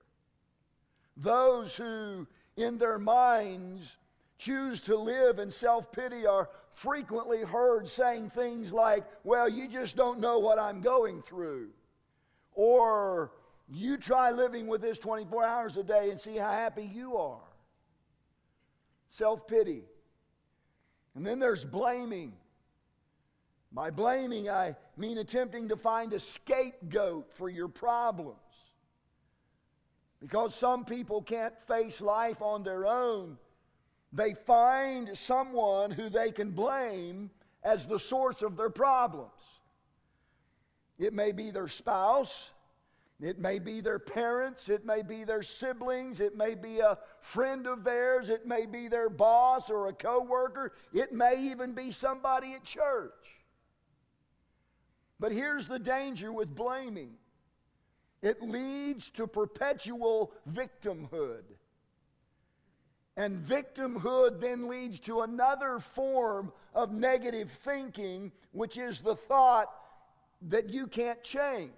Those 1.16 1.74
who, 1.74 2.26
in 2.56 2.78
their 2.78 2.98
minds, 2.98 3.96
choose 4.38 4.80
to 4.82 4.96
live 4.96 5.38
in 5.38 5.50
self 5.50 5.90
pity 5.92 6.26
are 6.26 6.50
frequently 6.72 7.42
heard 7.42 7.88
saying 7.88 8.30
things 8.30 8.72
like, 8.72 9.04
Well, 9.24 9.48
you 9.48 9.68
just 9.68 9.96
don't 9.96 10.20
know 10.20 10.38
what 10.38 10.58
I'm 10.58 10.80
going 10.80 11.22
through. 11.22 11.68
Or, 12.52 13.30
you 13.70 13.98
try 13.98 14.30
living 14.30 14.66
with 14.66 14.80
this 14.80 14.98
24 14.98 15.44
hours 15.44 15.76
a 15.76 15.82
day 15.82 16.10
and 16.10 16.18
see 16.18 16.36
how 16.36 16.50
happy 16.50 16.90
you 16.92 17.16
are. 17.16 17.40
Self 19.10 19.46
pity. 19.46 19.82
And 21.14 21.26
then 21.26 21.38
there's 21.38 21.64
blaming. 21.64 22.32
By 23.70 23.90
blaming, 23.90 24.48
I 24.48 24.76
mean 24.96 25.18
attempting 25.18 25.68
to 25.68 25.76
find 25.76 26.12
a 26.12 26.20
scapegoat 26.20 27.30
for 27.34 27.48
your 27.50 27.68
problems. 27.68 28.38
Because 30.20 30.54
some 30.54 30.84
people 30.84 31.22
can't 31.22 31.54
face 31.66 32.00
life 32.00 32.40
on 32.40 32.62
their 32.62 32.86
own, 32.86 33.38
they 34.12 34.34
find 34.34 35.16
someone 35.16 35.90
who 35.90 36.08
they 36.08 36.32
can 36.32 36.50
blame 36.52 37.30
as 37.62 37.86
the 37.86 37.98
source 37.98 38.42
of 38.42 38.56
their 38.56 38.70
problems. 38.70 39.30
It 40.98 41.12
may 41.12 41.32
be 41.32 41.50
their 41.50 41.68
spouse, 41.68 42.50
it 43.20 43.38
may 43.38 43.58
be 43.58 43.80
their 43.80 43.98
parents, 43.98 44.68
it 44.68 44.86
may 44.86 45.02
be 45.02 45.24
their 45.24 45.42
siblings, 45.42 46.20
it 46.20 46.36
may 46.36 46.54
be 46.54 46.78
a 46.78 46.98
friend 47.20 47.66
of 47.66 47.82
theirs, 47.82 48.28
it 48.28 48.46
may 48.46 48.64
be 48.64 48.86
their 48.86 49.10
boss 49.10 49.70
or 49.70 49.88
a 49.88 49.92
coworker, 49.92 50.72
it 50.92 51.12
may 51.12 51.50
even 51.50 51.72
be 51.72 51.90
somebody 51.90 52.54
at 52.54 52.62
church. 52.62 53.12
But 55.18 55.32
here's 55.32 55.66
the 55.66 55.80
danger 55.80 56.32
with 56.32 56.54
blaming. 56.54 57.14
It 58.22 58.40
leads 58.40 59.10
to 59.12 59.26
perpetual 59.26 60.32
victimhood. 60.48 61.42
And 63.16 63.44
victimhood 63.44 64.40
then 64.40 64.68
leads 64.68 65.00
to 65.00 65.22
another 65.22 65.80
form 65.80 66.52
of 66.72 66.92
negative 66.92 67.50
thinking, 67.64 68.30
which 68.52 68.76
is 68.76 69.00
the 69.00 69.16
thought 69.16 69.72
that 70.42 70.70
you 70.70 70.86
can't 70.86 71.22
change. 71.24 71.72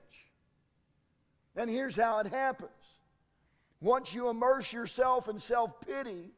And 1.60 1.68
here's 1.68 1.94
how 1.94 2.20
it 2.20 2.26
happens 2.28 2.70
once 3.82 4.14
you 4.14 4.30
immerse 4.30 4.72
yourself 4.72 5.28
in 5.28 5.38
self 5.38 5.78
pity, 5.82 6.30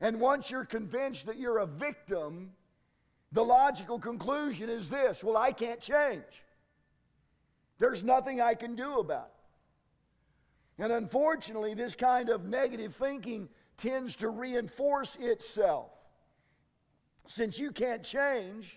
and 0.00 0.18
once 0.18 0.50
you're 0.50 0.64
convinced 0.64 1.26
that 1.26 1.36
you're 1.36 1.58
a 1.58 1.66
victim, 1.66 2.52
the 3.32 3.44
logical 3.44 3.98
conclusion 3.98 4.70
is 4.70 4.88
this 4.88 5.22
well, 5.22 5.36
I 5.36 5.52
can't 5.52 5.78
change. 5.78 6.22
There's 7.78 8.02
nothing 8.02 8.40
I 8.40 8.54
can 8.54 8.76
do 8.76 8.98
about 8.98 9.30
it. 10.78 10.84
And 10.84 10.92
unfortunately, 10.92 11.74
this 11.74 11.94
kind 11.94 12.30
of 12.30 12.46
negative 12.46 12.94
thinking 12.94 13.50
tends 13.76 14.16
to 14.16 14.30
reinforce 14.30 15.18
itself. 15.20 15.90
Since 17.26 17.58
you 17.58 17.72
can't 17.72 18.02
change, 18.02 18.74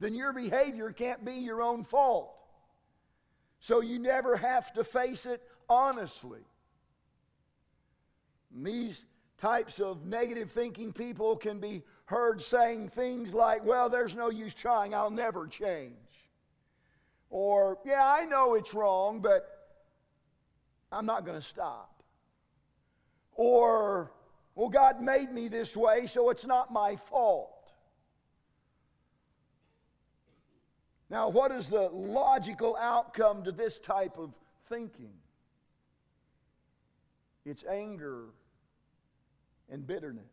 then 0.00 0.16
your 0.16 0.32
behavior 0.32 0.90
can't 0.90 1.24
be 1.24 1.34
your 1.34 1.62
own 1.62 1.84
fault. 1.84 2.37
So 3.60 3.80
you 3.80 3.98
never 3.98 4.36
have 4.36 4.72
to 4.74 4.84
face 4.84 5.26
it 5.26 5.42
honestly. 5.68 6.40
And 8.54 8.64
these 8.64 9.04
types 9.36 9.78
of 9.78 10.04
negative 10.06 10.50
thinking 10.50 10.92
people 10.92 11.36
can 11.36 11.60
be 11.60 11.82
heard 12.06 12.42
saying 12.42 12.88
things 12.88 13.34
like, 13.34 13.64
Well, 13.64 13.88
there's 13.88 14.16
no 14.16 14.30
use 14.30 14.54
trying, 14.54 14.94
I'll 14.94 15.10
never 15.10 15.46
change. 15.46 15.92
Or, 17.30 17.78
Yeah, 17.84 18.04
I 18.04 18.24
know 18.24 18.54
it's 18.54 18.74
wrong, 18.74 19.20
but 19.20 19.46
I'm 20.90 21.06
not 21.06 21.24
going 21.24 21.40
to 21.40 21.46
stop. 21.46 22.02
Or, 23.34 24.12
Well, 24.54 24.68
God 24.68 25.00
made 25.00 25.32
me 25.32 25.48
this 25.48 25.76
way, 25.76 26.06
so 26.06 26.30
it's 26.30 26.46
not 26.46 26.72
my 26.72 26.96
fault. 26.96 27.57
Now, 31.10 31.28
what 31.28 31.52
is 31.52 31.68
the 31.68 31.88
logical 31.92 32.76
outcome 32.76 33.44
to 33.44 33.52
this 33.52 33.78
type 33.78 34.18
of 34.18 34.30
thinking? 34.68 35.12
It's 37.46 37.64
anger 37.64 38.24
and 39.70 39.86
bitterness. 39.86 40.24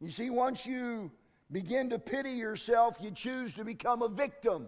You 0.00 0.10
see, 0.10 0.30
once 0.30 0.64
you 0.66 1.10
begin 1.50 1.90
to 1.90 1.98
pity 1.98 2.30
yourself, 2.30 2.96
you 3.00 3.10
choose 3.10 3.54
to 3.54 3.64
become 3.64 4.02
a 4.02 4.08
victim. 4.08 4.66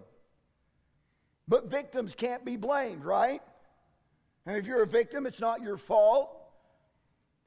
But 1.47 1.69
victims 1.69 2.15
can't 2.15 2.43
be 2.43 2.57
blamed, 2.57 3.05
right? 3.05 3.41
And 4.45 4.57
if 4.57 4.65
you're 4.65 4.83
a 4.83 4.87
victim, 4.87 5.25
it's 5.25 5.39
not 5.39 5.61
your 5.61 5.77
fault. 5.77 6.31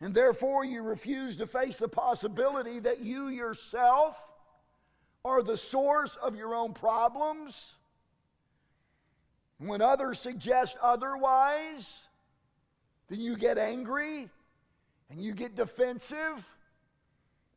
And 0.00 0.14
therefore, 0.14 0.64
you 0.64 0.82
refuse 0.82 1.36
to 1.38 1.46
face 1.46 1.76
the 1.76 1.88
possibility 1.88 2.78
that 2.80 3.00
you 3.00 3.28
yourself 3.28 4.16
are 5.28 5.42
the 5.42 5.56
source 5.56 6.16
of 6.22 6.34
your 6.34 6.54
own 6.54 6.72
problems, 6.72 7.76
when 9.58 9.82
others 9.82 10.18
suggest 10.18 10.76
otherwise, 10.82 12.06
then 13.08 13.20
you 13.20 13.36
get 13.36 13.58
angry 13.58 14.28
and 15.10 15.22
you 15.22 15.32
get 15.32 15.56
defensive 15.56 16.46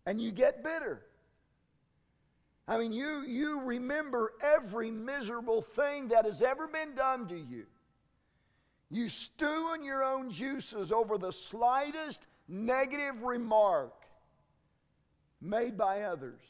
and 0.05 0.19
you 0.19 0.31
get 0.31 0.63
bitter. 0.63 1.01
I 2.67 2.77
mean, 2.77 2.91
you, 2.91 3.23
you 3.23 3.61
remember 3.61 4.33
every 4.41 4.91
miserable 4.91 5.61
thing 5.61 6.07
that 6.09 6.25
has 6.25 6.41
ever 6.41 6.67
been 6.67 6.95
done 6.95 7.27
to 7.27 7.35
you. 7.37 7.65
You 8.89 9.09
stew 9.09 9.73
in 9.75 9.83
your 9.83 10.03
own 10.03 10.31
juices 10.31 10.91
over 10.91 11.17
the 11.17 11.31
slightest 11.31 12.27
negative 12.47 13.23
remark 13.23 13.93
made 15.41 15.77
by 15.77 16.03
others. 16.03 16.41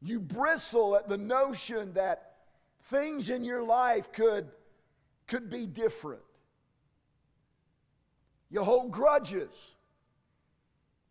You 0.00 0.20
bristle 0.20 0.96
at 0.96 1.08
the 1.08 1.16
notion 1.16 1.94
that 1.94 2.34
things 2.90 3.30
in 3.30 3.44
your 3.44 3.62
life 3.62 4.12
could, 4.12 4.48
could 5.26 5.50
be 5.50 5.66
different. 5.66 6.22
You 8.50 8.62
hold 8.62 8.92
grudges, 8.92 9.50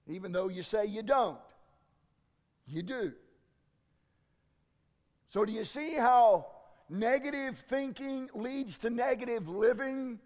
even 0.08 0.32
though 0.32 0.48
you 0.48 0.63
say 0.63 0.86
you 0.86 1.02
don't. 1.02 1.38
You 2.68 2.84
do. 2.84 3.13
So, 5.30 5.44
do 5.44 5.52
you 5.52 5.63
see 5.63 5.96
how 5.96 6.48
negative 6.90 7.58
thinking 7.68 8.30
leads 8.34 8.78
to 8.80 8.90
negative 8.90 9.50
living? 9.50 10.20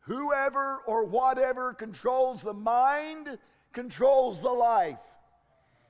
Whoever 0.00 0.78
or 0.86 1.04
whatever 1.04 1.74
controls 1.74 2.40
the 2.42 2.54
mind 2.54 3.38
controls 3.72 4.40
the 4.40 4.50
life. 4.50 4.98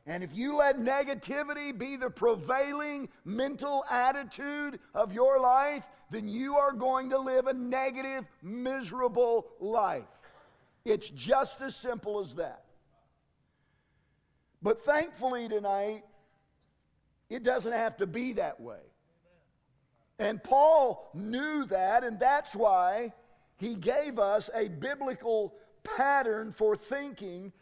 And 0.06 0.22
if 0.22 0.34
you 0.34 0.56
let 0.56 0.78
negativity 0.78 1.76
be 1.76 1.96
the 1.96 2.10
prevailing 2.10 3.08
mental 3.24 3.84
attitude 3.90 4.78
of 4.94 5.12
your 5.12 5.40
life, 5.40 5.84
then 6.10 6.28
you 6.28 6.56
are 6.56 6.72
going 6.72 7.10
to 7.10 7.18
live 7.18 7.48
a 7.48 7.52
negative, 7.52 8.24
miserable 8.40 9.48
life. 9.58 10.04
It's 10.84 11.08
just 11.08 11.60
as 11.60 11.74
simple 11.74 12.20
as 12.20 12.34
that. 12.34 12.62
But 14.62 14.84
thankfully, 14.84 15.48
tonight, 15.48 16.04
it 17.28 17.42
doesn't 17.42 17.72
have 17.72 17.96
to 17.96 18.06
be 18.06 18.34
that 18.34 18.60
way. 18.60 18.78
And 20.20 20.42
Paul 20.42 21.10
knew 21.14 21.64
that, 21.66 22.04
and 22.04 22.20
that's 22.20 22.54
why 22.54 23.12
he 23.56 23.74
gave 23.74 24.20
us 24.20 24.48
a 24.54 24.68
biblical 24.68 25.54
pattern 25.82 26.52
for 26.52 26.76
thinking 26.76 27.52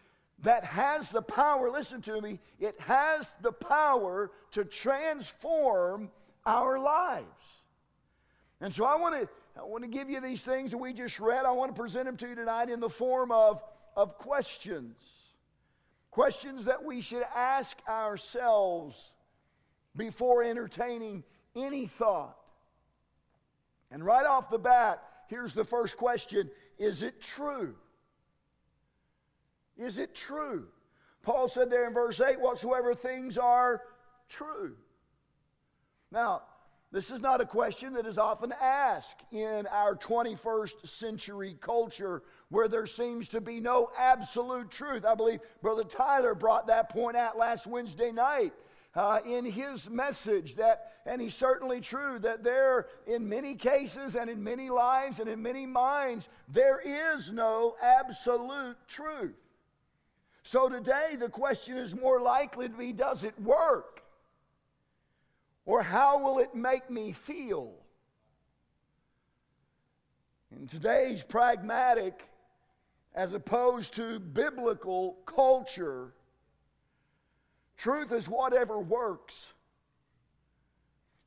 that 0.42 0.64
has 0.64 1.08
the 1.08 1.22
power, 1.22 1.70
listen 1.70 2.02
to 2.02 2.20
me, 2.20 2.40
it 2.58 2.78
has 2.80 3.32
the 3.40 3.52
power 3.52 4.30
to 4.52 4.64
transform 4.64 6.10
our 6.44 6.78
lives. 6.78 7.26
And 8.60 8.72
so 8.72 8.84
I 8.84 8.96
want 8.96 9.22
to 9.22 9.28
I 9.56 9.62
want 9.62 9.84
to 9.84 9.88
give 9.88 10.10
you 10.10 10.20
these 10.20 10.42
things 10.42 10.72
that 10.72 10.78
we 10.78 10.92
just 10.92 11.20
read. 11.20 11.44
I 11.44 11.52
want 11.52 11.74
to 11.74 11.80
present 11.80 12.06
them 12.06 12.16
to 12.16 12.28
you 12.28 12.34
tonight 12.34 12.68
in 12.68 12.80
the 12.80 12.88
form 12.88 13.30
of, 13.30 13.62
of 13.96 14.18
questions. 14.18 14.96
Questions 16.10 16.64
that 16.64 16.84
we 16.84 17.00
should 17.00 17.24
ask 17.34 17.76
ourselves 17.88 19.12
before 19.96 20.42
entertaining 20.42 21.22
any 21.54 21.86
thought. 21.86 22.36
And 23.92 24.04
right 24.04 24.26
off 24.26 24.50
the 24.50 24.58
bat, 24.58 25.02
here's 25.28 25.54
the 25.54 25.64
first 25.64 25.96
question 25.96 26.50
Is 26.78 27.02
it 27.04 27.22
true? 27.22 27.76
Is 29.76 29.98
it 29.98 30.14
true? 30.14 30.66
Paul 31.22 31.48
said 31.48 31.70
there 31.70 31.86
in 31.86 31.94
verse 31.94 32.20
8, 32.20 32.40
whatsoever 32.40 32.94
things 32.94 33.38
are 33.38 33.82
true. 34.28 34.76
Now, 36.10 36.42
this 36.92 37.10
is 37.10 37.20
not 37.20 37.40
a 37.40 37.46
question 37.46 37.94
that 37.94 38.06
is 38.06 38.18
often 38.18 38.52
asked 38.60 39.24
in 39.32 39.66
our 39.66 39.96
21st 39.96 40.86
century 40.86 41.56
culture 41.60 42.22
where 42.50 42.68
there 42.68 42.86
seems 42.86 43.26
to 43.28 43.40
be 43.40 43.58
no 43.58 43.90
absolute 43.98 44.70
truth. 44.70 45.04
I 45.04 45.16
believe 45.16 45.40
Brother 45.60 45.82
Tyler 45.82 46.36
brought 46.36 46.68
that 46.68 46.90
point 46.90 47.16
out 47.16 47.36
last 47.36 47.66
Wednesday 47.66 48.12
night. 48.12 48.52
Uh, 48.94 49.18
in 49.26 49.44
his 49.44 49.90
message 49.90 50.54
that 50.54 50.92
and 51.04 51.20
he's 51.20 51.34
certainly 51.34 51.80
true 51.80 52.16
that 52.20 52.44
there 52.44 52.86
in 53.08 53.28
many 53.28 53.56
cases 53.56 54.14
and 54.14 54.30
in 54.30 54.44
many 54.44 54.70
lives 54.70 55.18
and 55.18 55.28
in 55.28 55.42
many 55.42 55.66
minds 55.66 56.28
there 56.46 56.78
is 56.78 57.32
no 57.32 57.74
absolute 57.82 58.76
truth 58.86 59.34
so 60.44 60.68
today, 60.68 61.16
the 61.18 61.30
question 61.30 61.78
is 61.78 61.94
more 61.94 62.20
likely 62.20 62.68
to 62.68 62.74
be 62.76 62.92
does 62.92 63.24
it 63.24 63.38
work? 63.40 64.02
Or 65.64 65.82
how 65.82 66.18
will 66.18 66.38
it 66.38 66.54
make 66.54 66.90
me 66.90 67.12
feel? 67.12 67.72
In 70.52 70.66
today's 70.66 71.22
pragmatic, 71.22 72.28
as 73.14 73.32
opposed 73.32 73.94
to 73.94 74.18
biblical 74.18 75.16
culture, 75.24 76.12
truth 77.78 78.12
is 78.12 78.28
whatever 78.28 78.78
works. 78.78 79.54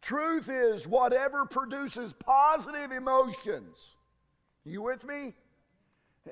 Truth 0.01 0.47
is 0.47 0.85
whatever 0.85 1.45
produces 1.45 2.13
positive 2.13 2.91
emotions. 2.91 3.77
You 4.63 4.83
with 4.83 5.03
me? 5.03 5.33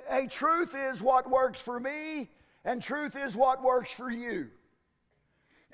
Hey, 0.08 0.28
truth 0.28 0.76
is 0.76 1.02
what 1.02 1.30
works 1.30 1.60
for 1.60 1.80
me, 1.80 2.30
and 2.66 2.82
truth 2.82 3.16
is 3.16 3.36
what 3.36 3.64
works 3.64 3.92
for 3.92 4.10
you. 4.10 4.48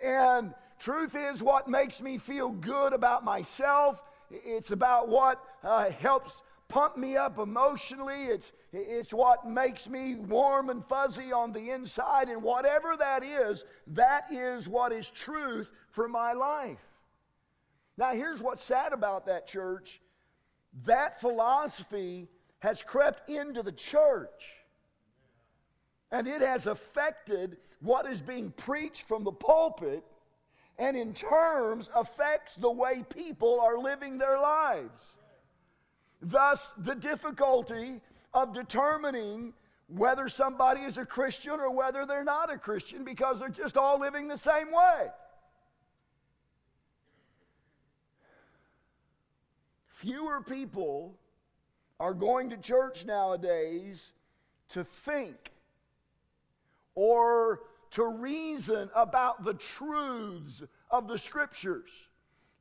And 0.03 0.53
truth 0.79 1.15
is 1.15 1.41
what 1.41 1.67
makes 1.67 2.01
me 2.01 2.17
feel 2.17 2.49
good 2.49 2.93
about 2.93 3.23
myself. 3.23 4.01
It's 4.29 4.71
about 4.71 5.07
what 5.07 5.41
uh, 5.63 5.89
helps 5.91 6.43
pump 6.67 6.97
me 6.97 7.15
up 7.15 7.37
emotionally. 7.37 8.25
It's, 8.25 8.51
it's 8.73 9.13
what 9.13 9.47
makes 9.47 9.87
me 9.87 10.15
warm 10.15 10.69
and 10.69 10.85
fuzzy 10.85 11.31
on 11.31 11.53
the 11.53 11.69
inside. 11.71 12.27
And 12.27 12.43
whatever 12.43 12.95
that 12.97 13.23
is, 13.23 13.63
that 13.87 14.31
is 14.31 14.67
what 14.67 14.91
is 14.91 15.09
truth 15.09 15.71
for 15.91 16.07
my 16.07 16.33
life. 16.33 16.79
Now, 17.97 18.13
here's 18.13 18.41
what's 18.41 18.63
sad 18.63 18.93
about 18.93 19.27
that 19.27 19.47
church 19.47 20.01
that 20.85 21.19
philosophy 21.19 22.29
has 22.59 22.81
crept 22.81 23.29
into 23.29 23.61
the 23.61 23.73
church. 23.73 24.60
And 26.11 26.27
it 26.27 26.41
has 26.41 26.67
affected 26.67 27.57
what 27.79 28.05
is 28.05 28.21
being 28.21 28.51
preached 28.51 29.03
from 29.03 29.23
the 29.23 29.31
pulpit, 29.31 30.03
and 30.77 30.95
in 30.95 31.13
terms 31.13 31.89
affects 31.95 32.55
the 32.55 32.71
way 32.71 33.03
people 33.09 33.59
are 33.59 33.77
living 33.77 34.17
their 34.17 34.39
lives. 34.39 35.17
Thus, 36.21 36.73
the 36.77 36.95
difficulty 36.95 38.01
of 38.33 38.53
determining 38.53 39.53
whether 39.87 40.29
somebody 40.29 40.81
is 40.81 40.97
a 40.97 41.05
Christian 41.05 41.53
or 41.53 41.71
whether 41.71 42.05
they're 42.05 42.23
not 42.23 42.51
a 42.51 42.57
Christian 42.57 43.03
because 43.03 43.39
they're 43.39 43.49
just 43.49 43.75
all 43.75 43.99
living 43.99 44.27
the 44.27 44.37
same 44.37 44.71
way. 44.71 45.07
Fewer 49.87 50.41
people 50.41 51.15
are 51.99 52.13
going 52.13 52.49
to 52.49 52.57
church 52.57 53.05
nowadays 53.05 54.13
to 54.69 54.83
think 54.83 55.51
or 56.95 57.61
to 57.91 58.05
reason 58.05 58.89
about 58.95 59.43
the 59.43 59.53
truths 59.53 60.63
of 60.89 61.07
the 61.07 61.17
scriptures. 61.17 61.89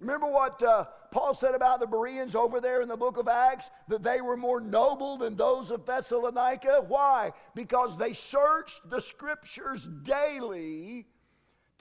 Remember 0.01 0.27
what 0.27 0.63
uh, 0.63 0.87
Paul 1.13 1.35
said 1.35 1.55
about 1.55 1.79
the 1.79 1.87
Bereans 1.87 2.35
over 2.35 2.61
there 2.61 2.81
in 2.81 2.89
the 2.89 2.97
book 2.97 3.19
of 3.19 3.29
Acts? 3.29 3.69
That 3.89 4.03
they 4.03 4.23
were 4.23 4.37
more 4.37 4.61
noble 4.61 5.19
than 5.19 5.37
those 5.37 5.71
of 5.71 5.85
Thessalonica. 5.85 6.85
Why? 6.89 7.33
Because 7.55 7.99
they 7.99 8.15
searched 8.15 8.89
the 8.89 9.01
scriptures 9.01 9.87
daily 10.03 11.07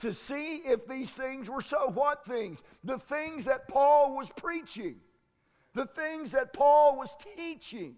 to 0.00 0.12
see 0.12 0.56
if 0.56 0.86
these 0.86 1.10
things 1.10 1.48
were 1.48 1.62
so. 1.62 1.88
What 1.88 2.26
things? 2.26 2.62
The 2.84 2.98
things 2.98 3.46
that 3.46 3.68
Paul 3.68 4.16
was 4.16 4.28
preaching, 4.36 4.96
the 5.74 5.86
things 5.86 6.32
that 6.32 6.52
Paul 6.52 6.98
was 6.98 7.14
teaching. 7.36 7.96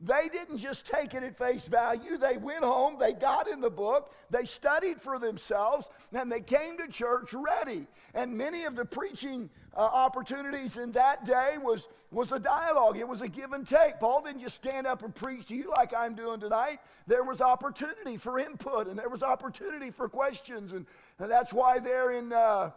They 0.00 0.28
didn't 0.32 0.58
just 0.58 0.86
take 0.86 1.12
it 1.14 1.24
at 1.24 1.36
face 1.36 1.66
value. 1.66 2.18
They 2.18 2.36
went 2.36 2.62
home, 2.62 2.98
they 3.00 3.12
got 3.12 3.48
in 3.48 3.60
the 3.60 3.70
book, 3.70 4.12
they 4.30 4.44
studied 4.44 5.02
for 5.02 5.18
themselves, 5.18 5.88
and 6.12 6.30
they 6.30 6.40
came 6.40 6.78
to 6.78 6.86
church 6.86 7.34
ready. 7.34 7.88
And 8.14 8.38
many 8.38 8.64
of 8.64 8.76
the 8.76 8.84
preaching 8.84 9.50
uh, 9.76 9.80
opportunities 9.80 10.76
in 10.76 10.92
that 10.92 11.24
day 11.24 11.56
was, 11.60 11.88
was 12.12 12.30
a 12.30 12.38
dialogue, 12.38 12.96
it 12.96 13.08
was 13.08 13.22
a 13.22 13.28
give 13.28 13.52
and 13.52 13.66
take. 13.66 13.98
Paul 13.98 14.22
didn't 14.22 14.40
just 14.40 14.54
stand 14.54 14.86
up 14.86 15.02
and 15.02 15.12
preach 15.12 15.46
to 15.46 15.56
you 15.56 15.70
like 15.70 15.92
I'm 15.92 16.14
doing 16.14 16.38
tonight. 16.38 16.78
There 17.08 17.24
was 17.24 17.40
opportunity 17.40 18.18
for 18.18 18.38
input, 18.38 18.86
and 18.86 18.96
there 18.96 19.08
was 19.08 19.24
opportunity 19.24 19.90
for 19.90 20.08
questions. 20.08 20.70
And, 20.70 20.86
and 21.18 21.28
that's 21.28 21.52
why 21.52 21.80
there 21.80 22.12
in 22.12 22.32
uh, 22.32 22.70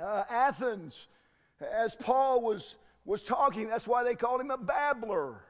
uh, 0.00 0.24
Athens, 0.30 1.08
as 1.60 1.94
Paul 1.94 2.40
was, 2.40 2.76
was 3.04 3.22
talking, 3.22 3.68
that's 3.68 3.86
why 3.86 4.02
they 4.02 4.14
called 4.14 4.40
him 4.40 4.50
a 4.50 4.56
babbler. 4.56 5.42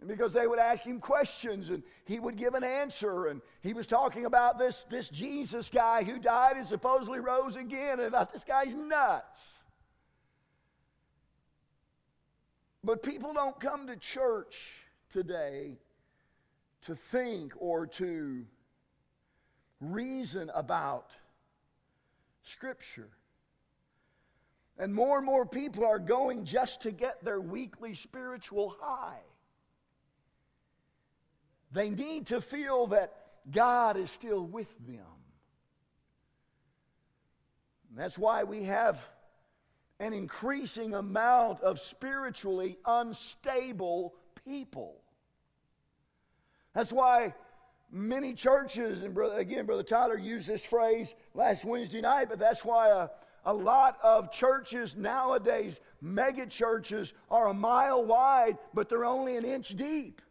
And 0.00 0.08
because 0.08 0.32
they 0.32 0.46
would 0.46 0.60
ask 0.60 0.84
him 0.84 1.00
questions 1.00 1.70
and 1.70 1.82
he 2.04 2.20
would 2.20 2.36
give 2.36 2.54
an 2.54 2.62
answer. 2.62 3.26
And 3.26 3.40
he 3.62 3.72
was 3.72 3.86
talking 3.86 4.26
about 4.26 4.58
this, 4.58 4.84
this 4.88 5.08
Jesus 5.08 5.68
guy 5.68 6.04
who 6.04 6.18
died 6.18 6.56
and 6.56 6.66
supposedly 6.66 7.18
rose 7.18 7.56
again. 7.56 7.98
And 7.98 8.12
thought 8.12 8.32
this 8.32 8.44
guy's 8.44 8.74
nuts. 8.74 9.58
But 12.84 13.02
people 13.02 13.32
don't 13.32 13.58
come 13.58 13.88
to 13.88 13.96
church 13.96 14.56
today 15.10 15.78
to 16.86 16.94
think 16.94 17.52
or 17.58 17.86
to 17.86 18.44
reason 19.80 20.50
about 20.54 21.10
Scripture. 22.44 23.10
And 24.78 24.94
more 24.94 25.16
and 25.16 25.26
more 25.26 25.44
people 25.44 25.84
are 25.84 25.98
going 25.98 26.44
just 26.44 26.82
to 26.82 26.92
get 26.92 27.24
their 27.24 27.40
weekly 27.40 27.94
spiritual 27.94 28.76
high. 28.80 29.18
They 31.72 31.90
need 31.90 32.28
to 32.28 32.40
feel 32.40 32.88
that 32.88 33.12
God 33.50 33.96
is 33.96 34.10
still 34.10 34.44
with 34.44 34.68
them. 34.86 35.04
And 37.90 37.98
that's 37.98 38.18
why 38.18 38.44
we 38.44 38.64
have 38.64 38.98
an 40.00 40.12
increasing 40.12 40.94
amount 40.94 41.60
of 41.60 41.80
spiritually 41.80 42.78
unstable 42.84 44.14
people. 44.44 44.96
That's 46.74 46.92
why 46.92 47.34
many 47.90 48.34
churches, 48.34 49.02
and 49.02 49.14
brother, 49.14 49.38
again, 49.38 49.66
Brother 49.66 49.82
Tyler 49.82 50.16
used 50.16 50.46
this 50.46 50.64
phrase 50.64 51.14
last 51.34 51.64
Wednesday 51.64 52.00
night, 52.00 52.28
but 52.28 52.38
that's 52.38 52.64
why 52.64 52.90
a, 52.90 53.08
a 53.44 53.52
lot 53.52 53.98
of 54.02 54.30
churches 54.30 54.96
nowadays, 54.96 55.80
mega 56.00 56.46
churches, 56.46 57.12
are 57.30 57.48
a 57.48 57.54
mile 57.54 58.04
wide, 58.04 58.58
but 58.74 58.88
they're 58.88 59.04
only 59.04 59.36
an 59.36 59.44
inch 59.44 59.70
deep. 59.70 60.22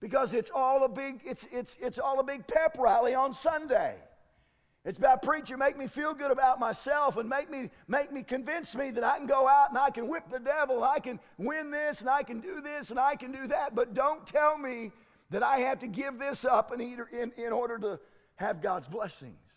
Because 0.00 0.34
it's 0.34 0.50
all 0.54 0.84
a 0.84 0.88
big, 0.88 1.20
it's, 1.24 1.46
it's, 1.50 1.76
it's 1.80 1.98
all 1.98 2.20
a 2.20 2.24
big 2.24 2.46
pep 2.46 2.76
rally 2.78 3.14
on 3.14 3.32
Sunday. 3.32 3.96
It's 4.84 4.96
about 4.96 5.22
preacher, 5.22 5.56
make 5.56 5.76
me 5.76 5.86
feel 5.86 6.14
good 6.14 6.30
about 6.30 6.60
myself 6.60 7.16
and 7.16 7.28
make 7.28 7.50
me, 7.50 7.70
make 7.88 8.12
me 8.12 8.22
convince 8.22 8.74
me 8.74 8.90
that 8.92 9.04
I 9.04 9.18
can 9.18 9.26
go 9.26 9.48
out 9.48 9.70
and 9.70 9.78
I 9.78 9.90
can 9.90 10.08
whip 10.08 10.30
the 10.30 10.38
devil 10.38 10.76
and 10.76 10.84
I 10.84 11.00
can 11.00 11.20
win 11.36 11.70
this 11.70 12.00
and 12.00 12.08
I 12.08 12.22
can 12.22 12.40
do 12.40 12.60
this 12.60 12.90
and 12.90 12.98
I 12.98 13.16
can 13.16 13.32
do 13.32 13.48
that. 13.48 13.74
But 13.74 13.92
don't 13.92 14.26
tell 14.26 14.56
me 14.56 14.92
that 15.30 15.42
I 15.42 15.58
have 15.58 15.80
to 15.80 15.88
give 15.88 16.18
this 16.18 16.44
up 16.44 16.72
in, 16.72 16.80
in, 16.80 17.32
in 17.36 17.52
order 17.52 17.78
to 17.78 18.00
have 18.36 18.62
God's 18.62 18.88
blessings. 18.88 19.47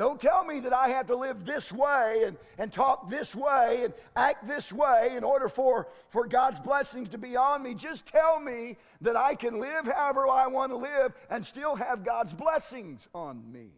Don't 0.00 0.18
tell 0.18 0.44
me 0.44 0.60
that 0.60 0.72
I 0.72 0.88
have 0.88 1.08
to 1.08 1.14
live 1.14 1.44
this 1.44 1.70
way 1.70 2.22
and, 2.24 2.38
and 2.56 2.72
talk 2.72 3.10
this 3.10 3.34
way 3.34 3.82
and 3.84 3.92
act 4.16 4.48
this 4.48 4.72
way 4.72 5.10
in 5.14 5.22
order 5.22 5.46
for, 5.46 5.88
for 6.08 6.26
God's 6.26 6.58
blessings 6.58 7.10
to 7.10 7.18
be 7.18 7.36
on 7.36 7.62
me. 7.62 7.74
Just 7.74 8.06
tell 8.06 8.40
me 8.40 8.78
that 9.02 9.14
I 9.14 9.34
can 9.34 9.60
live 9.60 9.84
however 9.84 10.26
I 10.26 10.46
want 10.46 10.72
to 10.72 10.76
live 10.76 11.12
and 11.28 11.44
still 11.44 11.76
have 11.76 12.02
God's 12.02 12.32
blessings 12.32 13.08
on 13.14 13.52
me. 13.52 13.72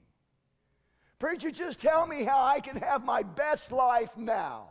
Preacher, 1.18 1.50
just 1.50 1.80
tell 1.80 2.06
me 2.06 2.22
how 2.22 2.40
I 2.40 2.60
can 2.60 2.76
have 2.76 3.04
my 3.04 3.24
best 3.24 3.72
life 3.72 4.16
now. 4.16 4.68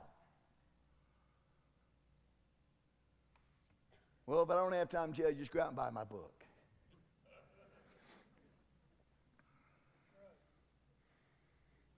Well, 4.25 4.43
if 4.43 4.49
I 4.49 4.55
don't 4.55 4.71
have 4.71 4.87
time, 4.87 5.11
Jay, 5.11 5.33
just 5.33 5.51
go 5.51 5.59
out 5.59 5.67
and 5.67 5.75
buy 5.75 5.89
my 5.89 6.05
book. 6.05 6.40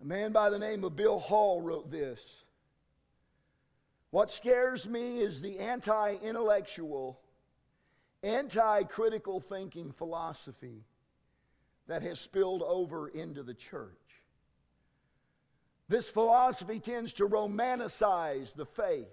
A 0.03 0.05
man 0.05 0.33
by 0.33 0.49
the 0.49 0.59
name 0.59 0.83
of 0.83 0.97
Bill 0.97 1.17
Hall 1.17 1.61
wrote 1.61 1.89
this 1.89 2.19
What 4.09 4.29
scares 4.29 4.85
me 4.85 5.21
is 5.21 5.39
the 5.39 5.59
anti 5.59 6.15
intellectual, 6.15 7.21
anti 8.21 8.83
critical 8.83 9.39
thinking 9.39 9.93
philosophy 9.93 10.83
that 11.87 12.01
has 12.01 12.19
spilled 12.19 12.63
over 12.63 13.07
into 13.07 13.43
the 13.43 13.53
church. 13.53 13.91
This 15.87 16.09
philosophy 16.09 16.79
tends 16.79 17.13
to 17.13 17.27
romanticize 17.27 18.53
the 18.53 18.65
faith, 18.65 19.07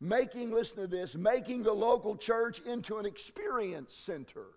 making, 0.00 0.50
listen 0.50 0.82
to 0.82 0.86
this, 0.86 1.14
making 1.14 1.62
the 1.62 1.72
local 1.72 2.16
church 2.16 2.60
into 2.66 2.98
an 2.98 3.06
experience 3.06 3.94
center 3.94 4.55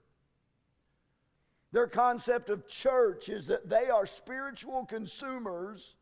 their 1.71 1.87
concept 1.87 2.49
of 2.49 2.67
church 2.67 3.29
is 3.29 3.47
that 3.47 3.69
they 3.69 3.89
are 3.89 4.05
spiritual 4.05 4.85
consumers 4.85 5.95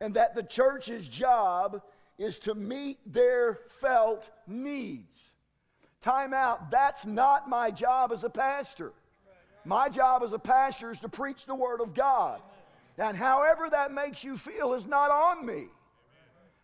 and 0.00 0.14
that 0.14 0.34
the 0.34 0.42
church's 0.42 1.06
job 1.08 1.82
is 2.18 2.38
to 2.40 2.54
meet 2.54 2.98
their 3.06 3.58
felt 3.80 4.30
needs. 4.46 5.18
Time 6.00 6.34
out. 6.34 6.70
That's 6.70 7.06
not 7.06 7.48
my 7.48 7.70
job 7.70 8.12
as 8.12 8.24
a 8.24 8.30
pastor. 8.30 8.92
My 9.64 9.88
job 9.88 10.22
as 10.22 10.32
a 10.32 10.38
pastor 10.38 10.90
is 10.90 11.00
to 11.00 11.08
preach 11.08 11.46
the 11.46 11.54
Word 11.54 11.80
of 11.80 11.94
God. 11.94 12.40
And 12.96 13.16
however 13.16 13.68
that 13.70 13.92
makes 13.92 14.24
you 14.24 14.36
feel 14.36 14.74
is 14.74 14.86
not 14.86 15.10
on 15.10 15.46
me. 15.46 15.66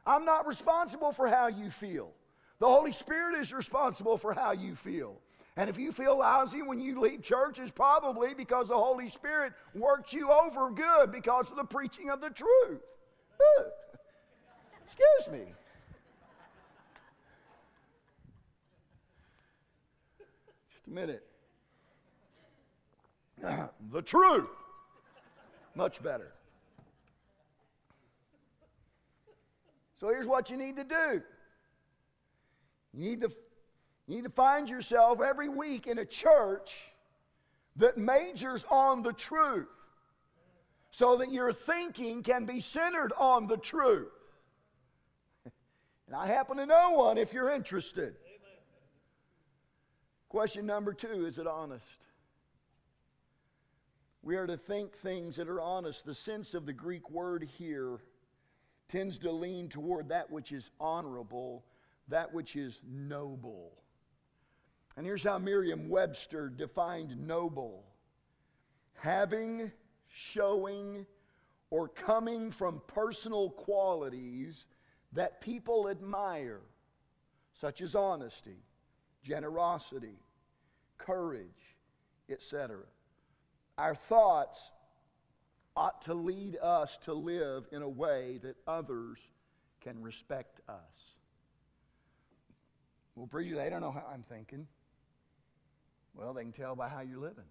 I'm 0.06 0.24
not 0.24 0.46
responsible 0.46 1.12
for 1.12 1.28
how 1.28 1.46
you 1.46 1.70
feel. 1.70 2.10
The 2.58 2.68
Holy 2.68 2.92
Spirit 2.92 3.38
is 3.38 3.52
responsible 3.52 4.16
for 4.16 4.34
how 4.34 4.52
you 4.52 4.74
feel. 4.74 5.16
And 5.56 5.70
if 5.70 5.78
you 5.78 5.92
feel 5.92 6.18
lousy 6.18 6.62
when 6.62 6.80
you 6.80 7.00
leave 7.00 7.22
church, 7.22 7.60
it's 7.60 7.70
probably 7.70 8.34
because 8.34 8.68
the 8.68 8.76
Holy 8.76 9.08
Spirit 9.08 9.52
worked 9.74 10.12
you 10.12 10.32
over 10.32 10.70
good 10.70 11.12
because 11.12 11.48
of 11.50 11.56
the 11.56 11.64
preaching 11.64 12.10
of 12.10 12.20
the 12.20 12.30
truth. 12.30 12.80
Excuse 14.84 15.32
me. 15.32 15.52
Just 20.72 20.86
a 20.88 20.90
minute. 20.90 21.24
the 23.92 24.02
truth. 24.02 24.48
Much 25.76 26.02
better. 26.02 26.32
So 30.00 30.08
here's 30.08 30.26
what 30.26 30.50
you 30.50 30.56
need 30.56 30.76
to 30.76 30.84
do. 30.84 31.22
You 32.92 33.10
need 33.10 33.20
to 33.22 33.30
you 34.06 34.16
need 34.16 34.24
to 34.24 34.30
find 34.30 34.68
yourself 34.68 35.20
every 35.20 35.48
week 35.48 35.86
in 35.86 35.98
a 35.98 36.04
church 36.04 36.74
that 37.76 37.96
majors 37.96 38.64
on 38.70 39.02
the 39.02 39.12
truth 39.12 39.68
so 40.90 41.16
that 41.16 41.32
your 41.32 41.52
thinking 41.52 42.22
can 42.22 42.44
be 42.44 42.60
centered 42.60 43.12
on 43.18 43.46
the 43.46 43.56
truth. 43.56 44.08
And 46.06 46.14
I 46.14 46.26
happen 46.26 46.58
to 46.58 46.66
know 46.66 46.90
one 46.90 47.16
if 47.16 47.32
you're 47.32 47.50
interested. 47.50 48.14
Question 50.28 50.66
number 50.66 50.92
two 50.92 51.24
is 51.24 51.38
it 51.38 51.46
honest? 51.46 52.04
We 54.22 54.36
are 54.36 54.46
to 54.46 54.58
think 54.58 54.98
things 54.98 55.36
that 55.36 55.48
are 55.48 55.62
honest. 55.62 56.04
The 56.04 56.14
sense 56.14 56.52
of 56.52 56.66
the 56.66 56.74
Greek 56.74 57.10
word 57.10 57.48
here 57.56 58.00
tends 58.88 59.18
to 59.20 59.32
lean 59.32 59.68
toward 59.68 60.10
that 60.10 60.30
which 60.30 60.52
is 60.52 60.70
honorable, 60.78 61.64
that 62.08 62.34
which 62.34 62.54
is 62.54 62.80
noble. 62.86 63.72
And 64.96 65.04
here's 65.04 65.24
how 65.24 65.38
Merriam 65.38 65.88
Webster 65.88 66.48
defined 66.48 67.26
noble 67.26 67.84
having, 69.04 69.70
showing, 70.08 71.04
or 71.70 71.88
coming 71.88 72.50
from 72.50 72.80
personal 72.86 73.50
qualities 73.50 74.64
that 75.12 75.40
people 75.40 75.88
admire, 75.88 76.60
such 77.60 77.80
as 77.80 77.94
honesty, 77.94 78.56
generosity, 79.22 80.18
courage, 80.96 81.76
etc. 82.30 82.78
Our 83.76 83.94
thoughts 83.94 84.70
ought 85.76 86.02
to 86.02 86.14
lead 86.14 86.56
us 86.62 86.96
to 87.02 87.12
live 87.12 87.66
in 87.72 87.82
a 87.82 87.88
way 87.88 88.38
that 88.42 88.56
others 88.66 89.18
can 89.80 90.00
respect 90.00 90.60
us. 90.68 91.18
Well, 93.16 93.26
preacher, 93.26 93.56
they 93.56 93.68
don't 93.68 93.80
know 93.80 93.92
how 93.92 94.06
I'm 94.12 94.22
thinking. 94.22 94.66
Well, 96.14 96.32
they 96.32 96.42
can 96.42 96.52
tell 96.52 96.76
by 96.76 96.88
how 96.88 97.00
you're 97.00 97.18
living. 97.18 97.44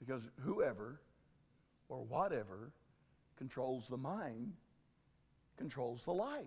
Because 0.00 0.22
whoever 0.40 1.00
or 1.88 2.04
whatever 2.04 2.72
controls 3.38 3.86
the 3.88 3.96
mind 3.96 4.52
controls 5.56 6.04
the 6.04 6.12
life. 6.12 6.42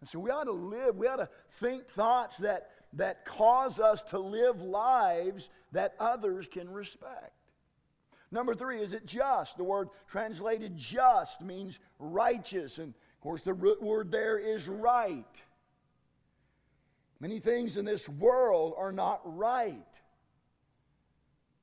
And 0.00 0.10
so 0.10 0.18
we 0.18 0.30
ought 0.30 0.44
to 0.44 0.52
live, 0.52 0.96
we 0.96 1.06
ought 1.06 1.16
to 1.16 1.28
think 1.60 1.86
thoughts 1.86 2.38
that, 2.38 2.70
that 2.94 3.24
cause 3.24 3.78
us 3.78 4.02
to 4.10 4.18
live 4.18 4.60
lives 4.60 5.48
that 5.70 5.94
others 5.98 6.48
can 6.50 6.68
respect. 6.68 7.32
Number 8.30 8.54
three, 8.54 8.82
is 8.82 8.94
it 8.94 9.06
just? 9.06 9.56
The 9.56 9.64
word 9.64 9.88
translated 10.08 10.76
just 10.76 11.42
means 11.42 11.78
righteous. 11.98 12.78
And 12.78 12.88
of 12.88 13.20
course, 13.20 13.42
the 13.42 13.54
root 13.54 13.82
word 13.82 14.10
there 14.10 14.38
is 14.38 14.66
right. 14.68 15.24
Many 17.22 17.38
things 17.38 17.76
in 17.76 17.84
this 17.84 18.08
world 18.08 18.74
are 18.76 18.90
not 18.90 19.20
right, 19.24 20.00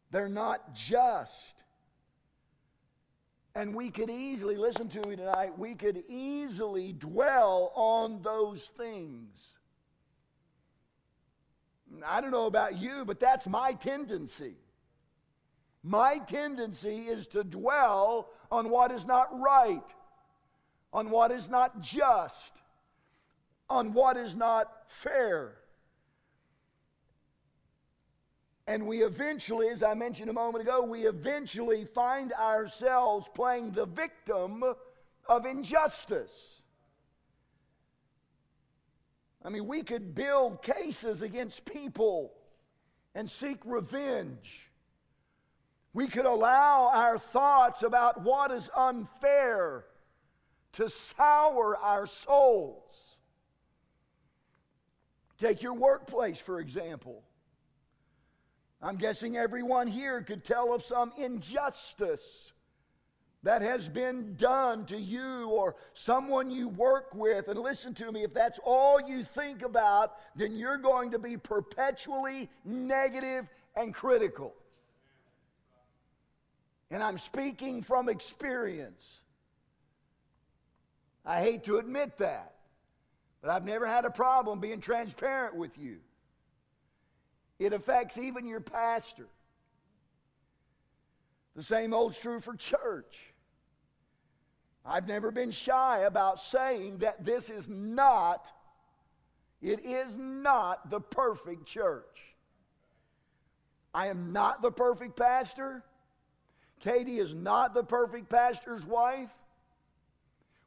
they're 0.10 0.30
not 0.30 0.74
just. 0.74 1.63
And 3.56 3.76
we 3.76 3.89
could 3.89 4.10
easily, 4.10 4.56
listen 4.56 4.88
to 4.88 5.06
me 5.06 5.17
tonight, 5.17 5.60
we 5.60 5.76
could 5.76 6.04
easily 6.08 6.93
dwell 6.93 7.74
on 7.76 8.22
those 8.22 8.72
things. 8.78 9.58
I 12.06 12.22
don't 12.22 12.32
know 12.32 12.45
about 12.45 12.78
you, 12.78 13.04
but 13.04 13.19
that's 13.19 13.45
my 13.45 13.74
tendency. 13.74 14.56
My 15.84 16.19
tendency 16.19 17.00
is 17.00 17.28
to 17.28 17.43
dwell 17.43 18.30
on 18.50 18.69
what 18.69 18.93
is 18.93 19.06
not 19.06 19.38
right, 19.38 19.93
on 20.93 21.10
what 21.10 21.32
is 21.32 21.50
not 21.50 21.82
just, 21.82 22.59
on 23.70 23.94
what 23.94 24.18
is 24.18 24.36
not 24.36 24.72
fair. 24.88 25.56
And 28.68 28.86
we 28.86 29.04
eventually, 29.04 29.70
as 29.70 29.82
I 29.82 29.96
mentioned 29.96 30.30
a 30.30 30.34
moment 30.34 30.64
ago, 30.64 30.84
we 30.84 31.08
eventually 31.08 31.86
find 31.86 32.32
ourselves 32.34 33.28
playing 33.34 33.72
the 33.72 33.86
victim 33.86 34.64
of 35.28 35.46
injustice. 35.46 36.62
I 39.44 39.50
mean, 39.50 39.68
we 39.68 39.84
could 39.84 40.14
build 40.14 40.62
cases 40.62 41.22
against 41.22 41.66
people 41.66 42.34
and 43.16 43.30
seek 43.30 43.58
revenge. 43.66 44.70
We 45.94 46.08
could 46.08 46.26
allow 46.26 46.92
our 46.94 47.18
thoughts 47.18 47.82
about 47.82 48.22
what 48.22 48.52
is 48.52 48.70
unfair 48.76 49.86
to 50.74 50.90
sour 50.90 51.76
our 51.78 52.06
souls. 52.06 52.88
Take 55.39 55.63
your 55.63 55.73
workplace, 55.73 56.39
for 56.39 56.60
example. 56.60 57.23
I'm 58.82 58.97
guessing 58.97 59.38
everyone 59.38 59.88
here 59.88 60.21
could 60.21 60.43
tell 60.43 60.73
of 60.73 60.84
some 60.84 61.12
injustice 61.17 62.54
that 63.43 63.62
has 63.62 63.88
been 63.88 64.36
done 64.36 64.86
to 64.86 64.97
you 64.97 65.49
or 65.49 65.75
someone 65.93 66.52
you 66.52 66.67
work 66.67 67.15
with. 67.15 67.47
And 67.47 67.60
listen 67.60 67.93
to 67.95 68.12
me, 68.12 68.23
if 68.23 68.34
that's 68.34 68.60
all 68.63 68.99
you 68.99 69.23
think 69.23 69.62
about, 69.62 70.13
then 70.36 70.58
you're 70.58 70.78
going 70.78 71.12
to 71.12 71.19
be 71.19 71.38
perpetually 71.38 72.49
negative 72.65 73.47
and 73.75 73.93
critical. 73.93 74.56
And 76.91 77.02
I'm 77.02 77.17
speaking 77.17 77.82
from 77.82 78.10
experience. 78.10 79.04
I 81.25 81.41
hate 81.41 81.63
to 81.65 81.78
admit 81.78 82.17
that, 82.17 82.56
but 83.41 83.49
I've 83.49 83.65
never 83.65 83.88
had 83.88 84.06
a 84.06 84.10
problem 84.10 84.60
being 84.60 84.82
transparent 84.82 85.56
with 85.56 85.78
you. 85.78 85.97
It 87.58 87.73
affects 87.73 88.17
even 88.17 88.45
your 88.45 88.62
pastor. 88.62 89.28
The 91.56 91.63
same 91.63 91.91
holds 91.91 92.17
true 92.17 92.39
for 92.39 92.56
church. 92.56 93.17
I've 94.86 95.08
never 95.08 95.32
been 95.32 95.52
shy 95.52 95.99
about 95.99 96.39
saying 96.39 96.99
that 96.99 97.25
this 97.25 97.49
is 97.49 97.67
not, 97.67 98.49
it 99.62 99.86
is 99.86 100.17
not 100.17 100.89
the 100.89 101.02
perfect 101.02 101.65
church. 101.65 102.06
I 103.93 104.08
am 104.08 104.32
not 104.32 104.62
the 104.62 104.71
perfect 104.71 105.17
pastor. 105.17 105.84
Katie 106.80 107.19
is 107.19 107.34
not 107.34 107.73
the 107.73 107.84
perfect 107.84 108.30
pastor's 108.30 108.86
wife. 108.86 109.32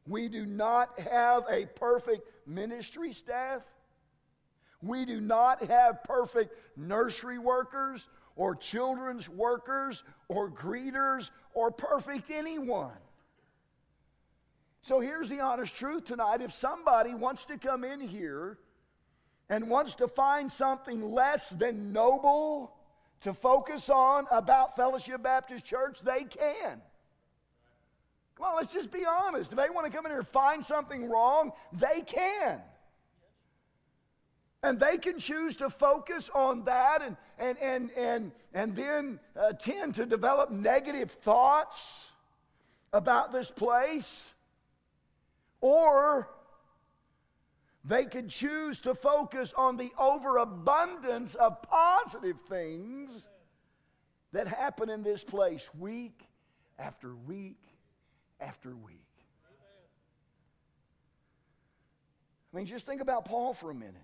We 0.06 0.28
do 0.28 0.44
not 0.44 0.98
have 0.98 1.44
a 1.48 1.66
perfect 1.66 2.28
ministry 2.46 3.12
staff. 3.12 3.62
We 4.82 5.04
do 5.04 5.20
not 5.20 5.64
have 5.64 6.02
perfect 6.02 6.54
nursery 6.76 7.38
workers 7.38 8.08
or 8.34 8.54
children's 8.56 9.28
workers 9.28 10.02
or 10.28 10.50
greeters 10.50 11.30
or 11.54 11.70
perfect 11.70 12.30
anyone. 12.30 12.90
So 14.82 14.98
here's 14.98 15.28
the 15.28 15.40
honest 15.40 15.74
truth 15.76 16.04
tonight. 16.04 16.40
If 16.40 16.52
somebody 16.52 17.14
wants 17.14 17.44
to 17.46 17.58
come 17.58 17.84
in 17.84 18.00
here 18.00 18.58
and 19.48 19.70
wants 19.70 19.94
to 19.96 20.08
find 20.08 20.50
something 20.50 21.12
less 21.12 21.50
than 21.50 21.92
noble 21.92 22.74
to 23.20 23.32
focus 23.32 23.88
on 23.88 24.26
about 24.32 24.74
Fellowship 24.74 25.22
Baptist 25.22 25.64
Church, 25.64 26.00
they 26.02 26.24
can. 26.24 26.80
On, 28.42 28.56
let's 28.56 28.72
just 28.72 28.90
be 28.90 29.04
honest. 29.04 29.52
If 29.52 29.58
they 29.58 29.70
want 29.70 29.86
to 29.86 29.96
come 29.96 30.04
in 30.06 30.12
here 30.12 30.20
and 30.20 30.28
find 30.28 30.64
something 30.64 31.08
wrong, 31.08 31.52
they 31.72 32.00
can. 32.00 32.60
And 34.62 34.78
they 34.78 34.98
can 34.98 35.18
choose 35.18 35.56
to 35.56 35.70
focus 35.70 36.30
on 36.34 36.64
that 36.64 37.02
and, 37.02 37.16
and, 37.38 37.58
and, 37.58 37.90
and, 37.96 38.32
and 38.54 38.76
then 38.76 39.20
uh, 39.36 39.52
tend 39.52 39.96
to 39.96 40.06
develop 40.06 40.50
negative 40.50 41.10
thoughts 41.10 41.82
about 42.92 43.32
this 43.32 43.50
place. 43.50 44.30
Or 45.60 46.28
they 47.84 48.04
could 48.04 48.28
choose 48.28 48.78
to 48.80 48.94
focus 48.94 49.52
on 49.56 49.76
the 49.76 49.90
overabundance 49.98 51.34
of 51.34 51.62
positive 51.62 52.40
things 52.48 53.28
that 54.32 54.46
happen 54.46 54.90
in 54.90 55.02
this 55.02 55.24
place 55.24 55.68
week 55.78 56.28
after 56.78 57.14
week 57.26 57.71
after 58.42 58.70
week. 58.70 58.98
I 62.52 62.56
mean, 62.56 62.66
just 62.66 62.84
think 62.84 63.00
about 63.00 63.24
Paul 63.24 63.54
for 63.54 63.70
a 63.70 63.74
minute. 63.74 63.94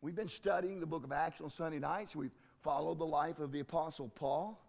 We've 0.00 0.16
been 0.16 0.28
studying 0.28 0.80
the 0.80 0.86
book 0.86 1.04
of 1.04 1.12
Acts 1.12 1.40
on 1.40 1.50
Sunday 1.50 1.78
nights. 1.78 2.16
We've 2.16 2.34
followed 2.62 2.98
the 2.98 3.06
life 3.06 3.38
of 3.38 3.52
the 3.52 3.60
Apostle 3.60 4.08
Paul. 4.08 4.60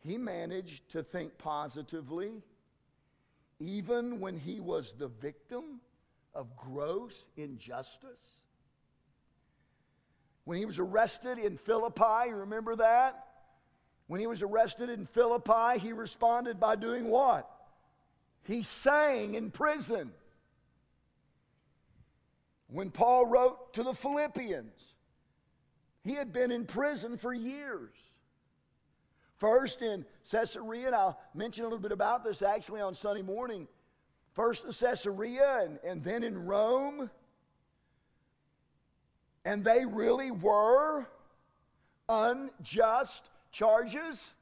He 0.00 0.18
managed 0.18 0.90
to 0.92 1.02
think 1.02 1.38
positively 1.38 2.42
even 3.60 4.20
when 4.20 4.36
he 4.36 4.60
was 4.60 4.92
the 4.98 5.08
victim 5.08 5.80
of 6.34 6.56
gross 6.56 7.28
injustice. 7.36 8.40
When 10.44 10.58
he 10.58 10.66
was 10.66 10.78
arrested 10.78 11.38
in 11.38 11.56
Philippi, 11.56 12.28
you 12.28 12.36
remember 12.36 12.76
that? 12.76 13.23
When 14.06 14.20
he 14.20 14.26
was 14.26 14.42
arrested 14.42 14.90
in 14.90 15.06
Philippi, 15.06 15.78
he 15.78 15.92
responded 15.92 16.60
by 16.60 16.76
doing 16.76 17.08
what? 17.08 17.50
He 18.44 18.62
sang 18.62 19.34
in 19.34 19.50
prison. 19.50 20.12
When 22.68 22.90
Paul 22.90 23.26
wrote 23.26 23.72
to 23.74 23.82
the 23.82 23.94
Philippians, 23.94 24.94
he 26.02 26.14
had 26.14 26.32
been 26.32 26.52
in 26.52 26.66
prison 26.66 27.16
for 27.16 27.32
years. 27.32 27.94
First 29.38 29.80
in 29.80 30.04
Caesarea, 30.30 30.86
and 30.86 30.94
I'll 30.94 31.18
mention 31.34 31.64
a 31.64 31.66
little 31.66 31.78
bit 31.78 31.92
about 31.92 32.24
this 32.24 32.42
actually 32.42 32.80
on 32.80 32.94
Sunday 32.94 33.22
morning. 33.22 33.68
First 34.34 34.64
in 34.64 34.72
Caesarea 34.72 35.60
and, 35.62 35.78
and 35.84 36.04
then 36.04 36.22
in 36.22 36.44
Rome. 36.44 37.10
And 39.44 39.64
they 39.64 39.84
really 39.84 40.30
were 40.30 41.06
unjust 42.08 43.30
charges. 43.54 44.34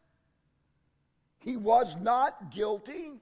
He 1.39 1.57
was 1.57 1.97
not 2.01 2.51
guilty. 2.51 3.21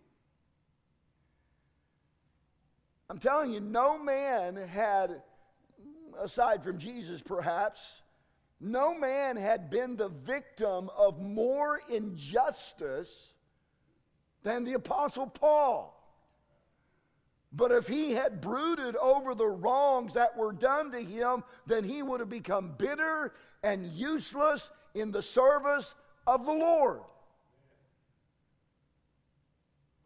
I'm 3.11 3.19
telling 3.19 3.53
you, 3.53 3.61
no 3.61 3.99
man 3.99 4.57
had, 4.57 5.23
aside 6.23 6.63
from 6.63 6.79
Jesus 6.79 7.21
perhaps, 7.21 8.03
no 8.61 8.95
man 8.95 9.37
had 9.37 9.69
been 9.69 9.97
the 9.97 10.09
victim 10.09 10.91
of 10.97 11.21
more 11.21 11.81
injustice 11.89 13.35
than 14.43 14.65
the 14.65 14.75
Apostle 14.75 15.27
Paul. 15.27 16.00
But 17.53 17.73
if 17.73 17.89
he 17.89 18.13
had 18.13 18.41
brooded 18.41 18.95
over 18.97 19.35
the 19.35 19.49
wrongs 19.49 20.15
that 20.15 20.37
were 20.37 20.53
done 20.53 20.93
to 20.93 21.03
him, 21.03 21.43
then 21.67 21.83
he 21.83 22.03
would 22.03 22.21
have 22.21 22.31
become 22.31 22.75
bitter 22.79 23.33
and 23.63 23.87
useless 23.87 24.71
in 24.95 25.11
the 25.11 25.23
service 25.23 25.95
of 26.27 26.47
the 26.47 26.53
Lord. 26.53 27.01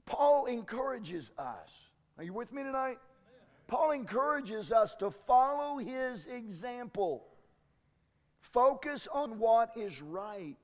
Paul 0.07 0.46
encourages 0.46 1.30
us. 1.38 1.70
Are 2.16 2.24
you 2.24 2.33
with 2.33 2.52
me 2.52 2.62
tonight? 2.62 2.98
Paul 3.66 3.92
encourages 3.92 4.72
us 4.72 4.94
to 4.96 5.11
follow 5.11 5.78
his 5.78 6.26
example. 6.26 7.26
Focus 8.40 9.09
on 9.12 9.38
what 9.38 9.70
is 9.76 10.00
right, 10.00 10.57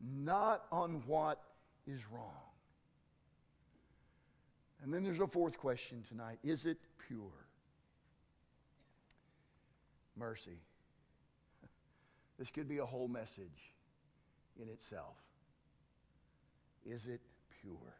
not 0.00 0.64
on 0.72 1.02
what 1.06 1.42
is 1.86 2.00
wrong. 2.10 2.43
And 4.84 4.92
then 4.92 5.02
there's 5.02 5.20
a 5.20 5.26
fourth 5.26 5.56
question 5.58 6.04
tonight 6.06 6.38
Is 6.44 6.66
it 6.66 6.78
pure? 7.08 7.48
Mercy. 10.16 10.60
This 12.38 12.50
could 12.50 12.68
be 12.68 12.78
a 12.78 12.84
whole 12.84 13.06
message 13.08 13.72
in 14.60 14.68
itself. 14.68 15.16
Is 16.84 17.06
it 17.06 17.20
pure? 17.62 17.94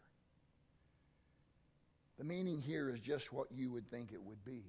The 2.18 2.24
meaning 2.24 2.60
here 2.60 2.90
is 2.90 2.98
just 2.98 3.32
what 3.32 3.46
you 3.52 3.70
would 3.70 3.88
think 3.90 4.12
it 4.12 4.20
would 4.20 4.44
be. 4.44 4.64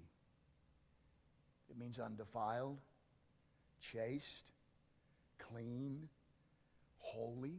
It 1.69 1.79
means 1.79 1.97
undefiled, 1.99 2.77
chaste, 3.81 4.45
clean, 5.39 6.07
holy. 6.99 7.57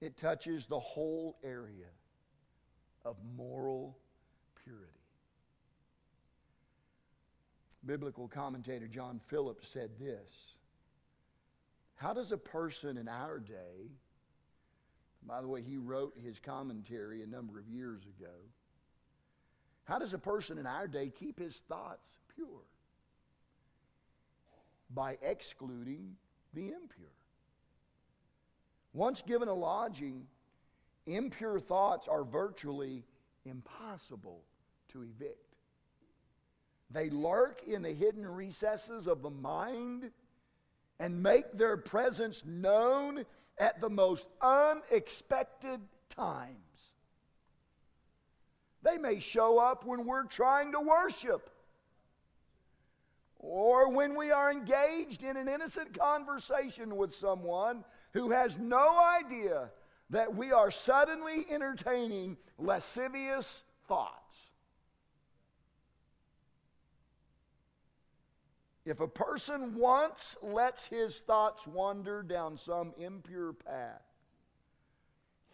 It 0.00 0.16
touches 0.16 0.66
the 0.66 0.80
whole 0.80 1.36
area 1.44 1.88
of 3.04 3.16
moral 3.36 3.98
purity. 4.62 4.86
Biblical 7.84 8.28
commentator 8.28 8.86
John 8.86 9.20
Phillips 9.28 9.68
said 9.68 9.90
this 9.98 10.54
How 11.96 12.12
does 12.12 12.32
a 12.32 12.38
person 12.38 12.96
in 12.96 13.08
our 13.08 13.38
day, 13.38 13.90
by 15.26 15.40
the 15.40 15.48
way, 15.48 15.62
he 15.62 15.76
wrote 15.76 16.14
his 16.22 16.38
commentary 16.38 17.22
a 17.22 17.26
number 17.26 17.58
of 17.58 17.68
years 17.68 18.02
ago, 18.04 18.32
how 19.84 19.98
does 19.98 20.12
a 20.12 20.18
person 20.18 20.56
in 20.56 20.66
our 20.66 20.86
day 20.86 21.10
keep 21.10 21.38
his 21.38 21.56
thoughts 21.68 22.08
pure? 22.34 22.46
By 24.94 25.18
excluding 25.20 26.16
the 26.54 26.68
impure. 26.68 27.08
Once 28.92 29.22
given 29.22 29.48
a 29.48 29.54
lodging, 29.54 30.26
impure 31.06 31.60
thoughts 31.60 32.08
are 32.08 32.24
virtually 32.24 33.04
impossible 33.44 34.42
to 34.88 35.02
evict. 35.02 35.54
They 36.90 37.08
lurk 37.10 37.62
in 37.66 37.82
the 37.82 37.92
hidden 37.92 38.26
recesses 38.26 39.06
of 39.06 39.22
the 39.22 39.30
mind 39.30 40.10
and 40.98 41.22
make 41.22 41.52
their 41.52 41.76
presence 41.76 42.42
known 42.44 43.24
at 43.58 43.80
the 43.80 43.88
most 43.88 44.26
unexpected 44.40 45.80
times. 46.08 46.56
They 48.82 48.98
may 48.98 49.20
show 49.20 49.58
up 49.58 49.84
when 49.84 50.04
we're 50.06 50.24
trying 50.24 50.72
to 50.72 50.80
worship 50.80 51.49
or 53.40 53.90
when 53.90 54.14
we 54.16 54.30
are 54.30 54.52
engaged 54.52 55.22
in 55.22 55.36
an 55.36 55.48
innocent 55.48 55.98
conversation 55.98 56.96
with 56.96 57.14
someone 57.14 57.84
who 58.12 58.30
has 58.30 58.58
no 58.58 59.02
idea 59.02 59.70
that 60.10 60.34
we 60.34 60.52
are 60.52 60.70
suddenly 60.70 61.46
entertaining 61.50 62.36
lascivious 62.58 63.64
thoughts. 63.88 64.34
If 68.84 69.00
a 69.00 69.08
person 69.08 69.74
once 69.74 70.36
lets 70.42 70.86
his 70.88 71.18
thoughts 71.18 71.66
wander 71.66 72.22
down 72.22 72.58
some 72.58 72.92
impure 72.98 73.52
path, 73.52 74.02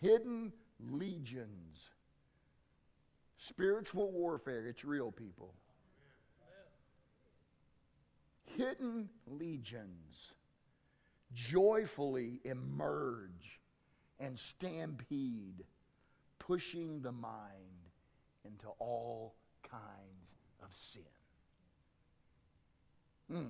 hidden 0.01 0.53
legions, 0.91 1.79
spiritual 3.39 4.11
warfare, 4.11 4.67
it's 4.67 4.85
real, 4.85 5.13
people. 5.13 5.55
Hidden 8.57 9.09
legions 9.27 10.33
joyfully 11.35 12.41
emerge 12.45 13.61
and 14.19 14.39
stampede, 14.39 15.65
pushing 16.39 17.03
the 17.03 17.13
mind 17.13 17.91
into 18.45 18.69
all 18.79 19.35
kinds 19.71 19.83
of 20.63 20.73
sin. 20.73 21.03
Hmm. 23.31 23.49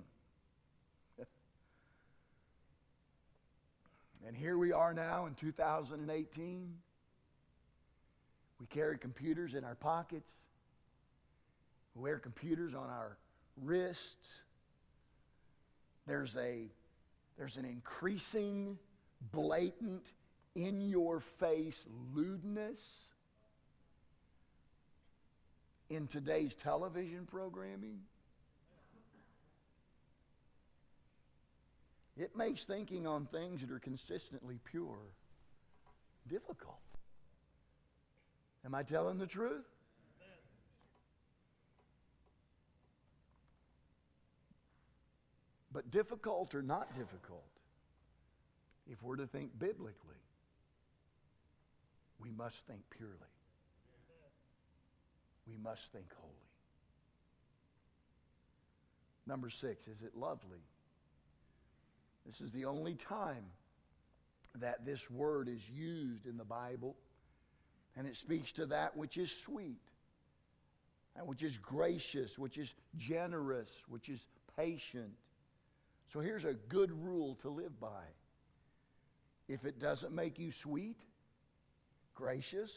and 4.27 4.37
here 4.37 4.59
we 4.59 4.73
are 4.73 4.92
now 4.92 5.27
in 5.27 5.35
2018. 5.35 6.75
We 8.59 8.66
carry 8.66 8.99
computers 8.99 9.55
in 9.55 9.64
our 9.64 9.75
pockets. 9.75 10.33
We 11.95 12.03
wear 12.03 12.19
computers 12.19 12.75
on 12.75 12.88
our 12.88 13.19
wrists. 13.62 14.29
There's 16.07 16.37
a 16.37 16.69
there's 17.37 17.57
an 17.57 17.64
increasing 17.64 18.79
blatant 19.33 20.07
in 20.55 20.81
your 20.81 21.21
face 21.21 21.85
lewdness 22.14 22.81
in 25.90 26.07
today's 26.07 26.55
television 26.55 27.27
programming. 27.27 28.01
It 32.16 32.35
makes 32.35 32.64
thinking 32.64 33.07
on 33.07 33.27
things 33.27 33.61
that 33.61 33.71
are 33.71 33.79
consistently 33.79 34.59
pure 34.64 35.12
difficult. 36.27 36.81
Am 38.64 38.75
I 38.75 38.83
telling 38.83 39.19
the 39.19 39.27
truth? 39.27 39.66
But 45.77 45.91
difficult 45.91 46.55
or 46.55 46.62
not 46.62 46.97
difficult, 46.97 47.45
if 48.91 49.03
we're 49.03 49.17
to 49.17 49.27
think 49.27 49.51
biblically, 49.59 50.23
we 52.19 52.31
must 52.31 52.57
think 52.67 52.81
purely. 52.89 53.12
We 55.47 55.59
must 55.62 55.83
think 55.93 56.07
holy. 56.19 56.33
Number 59.27 59.51
six, 59.51 59.87
is 59.87 60.01
it 60.03 60.17
lovely? 60.17 60.65
This 62.25 62.41
is 62.41 62.53
the 62.53 62.65
only 62.65 62.95
time 62.95 63.45
that 64.61 64.87
this 64.87 65.11
word 65.11 65.47
is 65.47 65.61
used 65.69 66.25
in 66.25 66.39
the 66.39 66.45
Bible, 66.45 66.97
and 67.99 68.07
it 68.07 68.17
speaks 68.17 68.51
to 68.53 68.65
that 68.65 68.97
which 68.97 69.19
is 69.19 69.31
sweet, 69.31 69.83
and 71.17 71.27
which 71.27 71.43
is 71.43 71.59
gracious, 71.59 72.39
which 72.39 72.57
is 72.57 72.73
generous, 72.97 73.69
which 73.91 74.09
is 74.09 74.21
patient. 74.57 75.12
So 76.12 76.21
here's 76.21 76.45
a 76.45 76.55
good 76.55 76.90
rule 77.05 77.37
to 77.42 77.49
live 77.49 77.79
by. 77.81 78.05
If 79.49 79.64
it 79.64 79.79
doesn't 79.79 80.12
make 80.12 80.38
you 80.38 80.51
sweet, 80.51 80.99
gracious, 82.14 82.71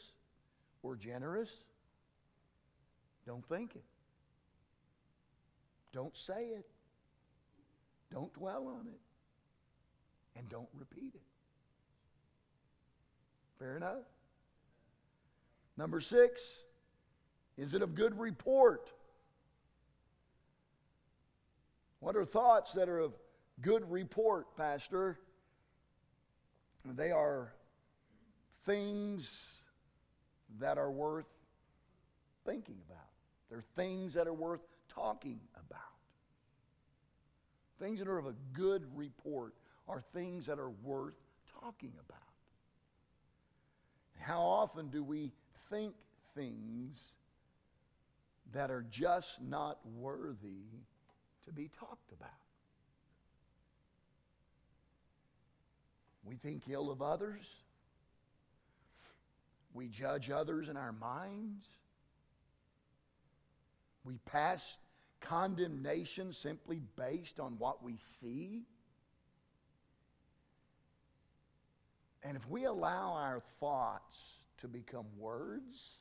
or 0.82 0.96
generous, 0.96 1.50
don't 3.26 3.46
think 3.48 3.74
it. 3.74 3.84
Don't 5.92 6.16
say 6.16 6.50
it. 6.56 6.66
Don't 8.12 8.32
dwell 8.34 8.68
on 8.68 8.86
it 8.86 9.00
and 10.36 10.48
don't 10.48 10.68
repeat 10.78 11.12
it. 11.14 11.22
Fair 13.58 13.76
enough? 13.76 14.04
Number 15.76 16.00
six, 16.00 16.40
is 17.56 17.74
it 17.74 17.82
of 17.82 17.94
good 17.94 18.18
report? 18.18 18.92
What 22.00 22.16
are 22.16 22.24
thoughts 22.24 22.72
that 22.72 22.88
are 22.88 22.98
of 22.98 23.12
good 23.60 23.90
report, 23.90 24.56
Pastor? 24.56 25.18
They 26.84 27.10
are 27.10 27.52
things 28.64 29.30
that 30.58 30.78
are 30.78 30.90
worth 30.90 31.26
thinking 32.46 32.78
about. 32.88 32.98
They're 33.50 33.64
things 33.76 34.14
that 34.14 34.26
are 34.26 34.34
worth 34.34 34.60
talking 34.88 35.40
about. 35.54 35.78
Things 37.78 37.98
that 37.98 38.08
are 38.08 38.18
of 38.18 38.26
a 38.26 38.34
good 38.52 38.84
report 38.94 39.54
are 39.86 40.02
things 40.14 40.46
that 40.46 40.58
are 40.58 40.70
worth 40.70 41.14
talking 41.60 41.92
about. 42.08 42.18
How 44.18 44.40
often 44.40 44.88
do 44.88 45.02
we 45.02 45.32
think 45.70 45.94
things 46.34 46.98
that 48.52 48.70
are 48.70 48.84
just 48.90 49.40
not 49.40 49.78
worthy 49.86 50.84
to 51.46 51.52
be 51.52 51.70
talked 51.78 52.12
about? 52.12 52.30
We 56.24 56.36
think 56.36 56.62
ill 56.68 56.90
of 56.90 57.02
others. 57.02 57.42
We 59.72 59.88
judge 59.88 60.30
others 60.30 60.68
in 60.68 60.76
our 60.76 60.92
minds. 60.92 61.66
We 64.04 64.18
pass 64.26 64.76
condemnation 65.20 66.32
simply 66.32 66.80
based 66.96 67.40
on 67.40 67.56
what 67.58 67.82
we 67.82 67.96
see. 67.96 68.62
And 72.22 72.36
if 72.36 72.48
we 72.48 72.64
allow 72.64 73.12
our 73.14 73.42
thoughts 73.60 74.18
to 74.58 74.68
become 74.68 75.06
words, 75.18 75.98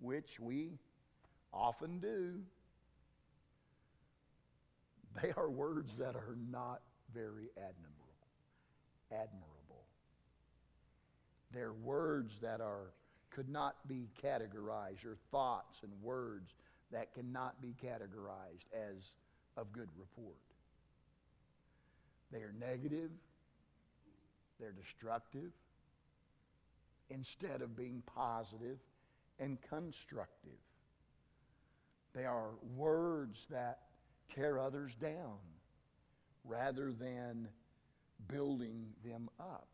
which 0.00 0.38
we 0.38 0.78
often 1.52 1.98
do, 1.98 2.40
they 5.22 5.32
are 5.36 5.50
words 5.50 5.92
that 5.98 6.16
are 6.16 6.36
not 6.50 6.80
very 7.14 7.50
admirable. 7.56 8.14
Admirable. 9.10 9.84
They're 11.52 11.72
words 11.72 12.34
that 12.42 12.60
are 12.60 12.92
could 13.30 13.48
not 13.48 13.76
be 13.88 14.08
categorized, 14.22 15.04
or 15.04 15.16
thoughts 15.30 15.78
and 15.82 15.90
words 16.02 16.54
that 16.92 17.12
cannot 17.14 17.60
be 17.60 17.74
categorized 17.82 18.66
as 18.72 18.96
of 19.56 19.72
good 19.72 19.88
report. 19.98 20.36
They 22.30 22.38
are 22.38 22.54
negative, 22.58 23.10
they're 24.60 24.72
destructive 24.72 25.50
instead 27.10 27.60
of 27.60 27.76
being 27.76 28.02
positive 28.06 28.78
and 29.38 29.58
constructive. 29.68 30.52
They 32.14 32.24
are 32.24 32.50
words 32.76 33.46
that 33.50 33.80
tear 34.34 34.58
others 34.58 34.92
down 35.00 35.38
rather 36.44 36.92
than 36.92 37.48
building 38.28 38.86
them 39.04 39.28
up, 39.40 39.68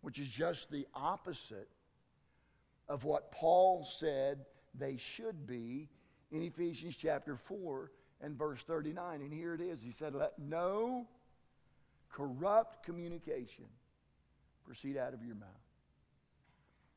which 0.00 0.18
is 0.18 0.28
just 0.28 0.70
the 0.70 0.86
opposite 0.94 1.68
of 2.88 3.04
what 3.04 3.32
Paul 3.32 3.86
said 3.98 4.44
they 4.78 4.96
should 4.96 5.46
be 5.46 5.88
in 6.30 6.42
Ephesians 6.42 6.96
chapter 6.96 7.36
4 7.36 7.90
and 8.20 8.36
verse 8.36 8.62
39. 8.62 9.20
And 9.20 9.32
here 9.32 9.54
it 9.54 9.60
is. 9.60 9.82
He 9.82 9.92
said, 9.92 10.14
Let 10.14 10.38
no 10.38 11.06
corrupt 12.10 12.84
communication 12.84 13.66
proceed 14.64 14.96
out 14.96 15.14
of 15.14 15.24
your 15.24 15.36
mouth. 15.36 15.48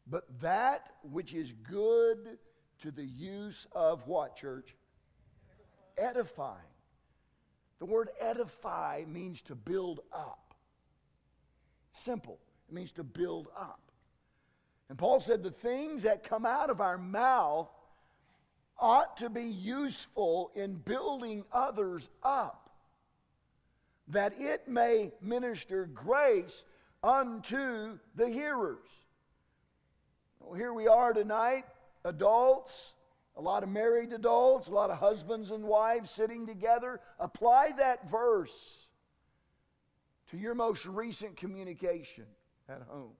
But 0.10 0.26
that 0.41 0.91
which 1.04 1.34
is 1.34 1.54
good 1.69 2.38
to 2.82 2.91
the 2.91 3.06
use 3.06 3.67
of 3.73 4.08
what, 4.08 4.38
church? 4.38 4.76
Edifying. 5.97 6.57
The 7.79 7.86
word 7.86 8.10
edify 8.19 9.04
means 9.08 9.41
to 9.43 9.56
build 9.56 10.00
up. 10.12 10.56
Simple. 11.91 12.39
It 12.67 12.73
means 12.73 12.91
to 12.93 13.04
build 13.04 13.48
up. 13.58 13.79
And 14.89 14.98
Paul 14.98 15.19
said 15.19 15.43
the 15.43 15.52
things 15.52 16.04
that 16.04 16.27
come 16.27 16.45
out 16.45 16.69
of 16.69 16.81
our 16.81 16.98
mouth 16.98 17.69
ought 18.79 19.17
to 19.17 19.29
be 19.29 19.43
useful 19.43 20.52
in 20.56 20.75
building 20.75 21.43
others 21.52 22.10
up 22.23 22.67
that 24.10 24.33
it 24.39 24.67
may 24.67 25.12
minister 25.21 25.85
grace 25.85 26.63
unto 27.04 28.00
the 28.15 28.29
hearers. 28.29 28.77
Well, 30.39 30.54
here 30.54 30.73
we 30.73 30.87
are 30.87 31.13
tonight, 31.13 31.65
adults, 32.06 32.93
a 33.38 33.42
lot 33.42 33.62
of 33.62 33.69
married 33.69 34.12
adults, 34.13 34.67
a 34.67 34.71
lot 34.71 34.90
of 34.90 34.98
husbands 34.98 35.52
and 35.52 35.63
wives 35.63 36.10
sitting 36.10 36.48
together. 36.48 37.00
Apply 37.19 37.71
that 37.77 38.10
verse 38.10 38.88
to 40.31 40.38
your 40.38 40.56
most 40.56 40.85
recent 40.85 41.38
communication 41.38 42.25
at 42.67 42.81
home. 42.90 43.13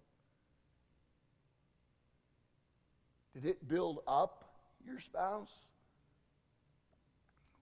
Did 3.36 3.46
it 3.46 3.68
build 3.68 4.00
up 4.08 4.50
your 4.84 5.00
spouse? 5.00 5.52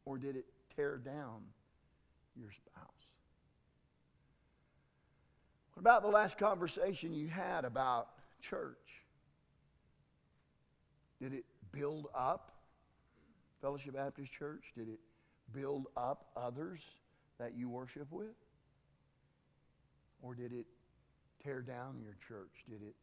Or 0.06 0.18
did 0.18 0.38
it 0.38 0.46
tear 0.78 0.98
down 0.98 1.42
your 2.38 2.52
spouse? 2.52 2.86
What 5.74 5.82
about 5.82 6.04
the 6.04 6.08
last 6.08 6.38
conversation 6.38 7.14
you 7.14 7.28
had 7.28 7.66
about 7.66 8.08
church? 8.42 8.78
Did 11.22 11.34
it 11.34 11.46
build 11.76 12.08
up 12.16 12.52
Fellowship 13.62 13.94
Baptist 13.94 14.32
Church? 14.32 14.64
Did 14.78 14.88
it 14.90 15.00
build 15.54 15.88
up 15.98 16.28
others 16.36 16.80
that 17.40 17.54
you 17.56 17.70
worship 17.70 18.08
with? 18.12 18.36
Or 20.22 20.34
did 20.34 20.54
it 20.54 20.66
tear 21.44 21.62
down 21.62 22.00
your 22.02 22.16
church? 22.28 22.52
Did 22.70 22.82
it 22.82 22.96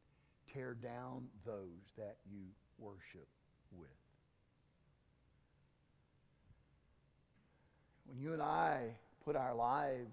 tear 0.52 0.74
down 0.74 1.28
those 1.46 1.82
that 1.96 2.16
you 2.30 2.40
worship 2.78 3.28
with? 3.76 3.88
When 8.06 8.18
you 8.18 8.32
and 8.32 8.42
I 8.42 8.94
put 9.24 9.36
our 9.36 9.54
lives 9.54 10.10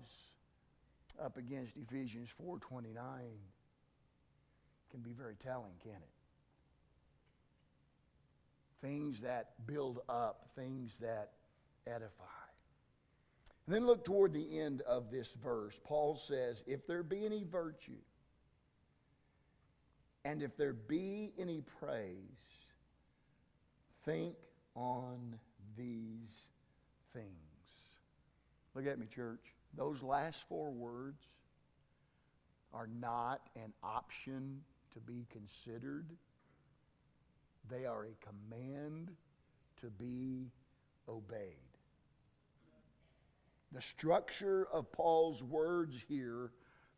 up 1.24 1.38
against 1.38 1.74
Ephesians 1.76 2.30
4:29 2.42 2.96
can 4.92 5.02
be 5.02 5.12
very 5.12 5.36
telling, 5.44 5.74
can 5.84 5.96
it? 5.96 6.19
Things 8.82 9.22
that 9.22 9.52
build 9.68 10.00
up, 10.08 10.50
things 10.56 10.98
that 11.02 11.32
edify. 11.86 12.26
And 13.66 13.76
then 13.76 13.86
look 13.86 14.04
toward 14.04 14.34
the 14.34 14.60
end 14.60 14.82
of 14.82 15.12
this 15.12 15.30
verse. 15.44 15.78
Paul 15.84 16.16
says, 16.16 16.64
If 16.66 16.88
there 16.88 17.04
be 17.04 17.26
any 17.26 17.44
virtue, 17.44 18.02
and 20.26 20.42
if 20.42 20.58
there 20.58 20.74
be 20.74 21.34
any 21.38 21.62
praise, 21.80 22.14
think 24.06 24.36
on 24.76 25.36
these 25.78 26.48
things. 27.14 27.26
Look 28.76 28.88
at 28.88 29.00
me, 29.00 29.08
church. 29.14 29.54
Those 29.76 30.02
last 30.02 30.40
four 30.48 30.72
words 30.72 31.22
are 32.74 32.88
not 33.00 33.42
an 33.56 33.74
option 33.84 34.62
to 34.94 35.00
be 35.00 35.26
considered, 35.32 36.08
they 37.70 37.86
are 37.86 38.06
a 38.06 38.26
command 38.26 39.12
to 39.82 39.88
be 39.88 40.52
obeyed. 41.08 41.56
The 43.72 43.82
structure 43.82 44.68
of 44.74 44.92
Paul's 44.92 45.44
words 45.44 45.96
here 46.08 46.52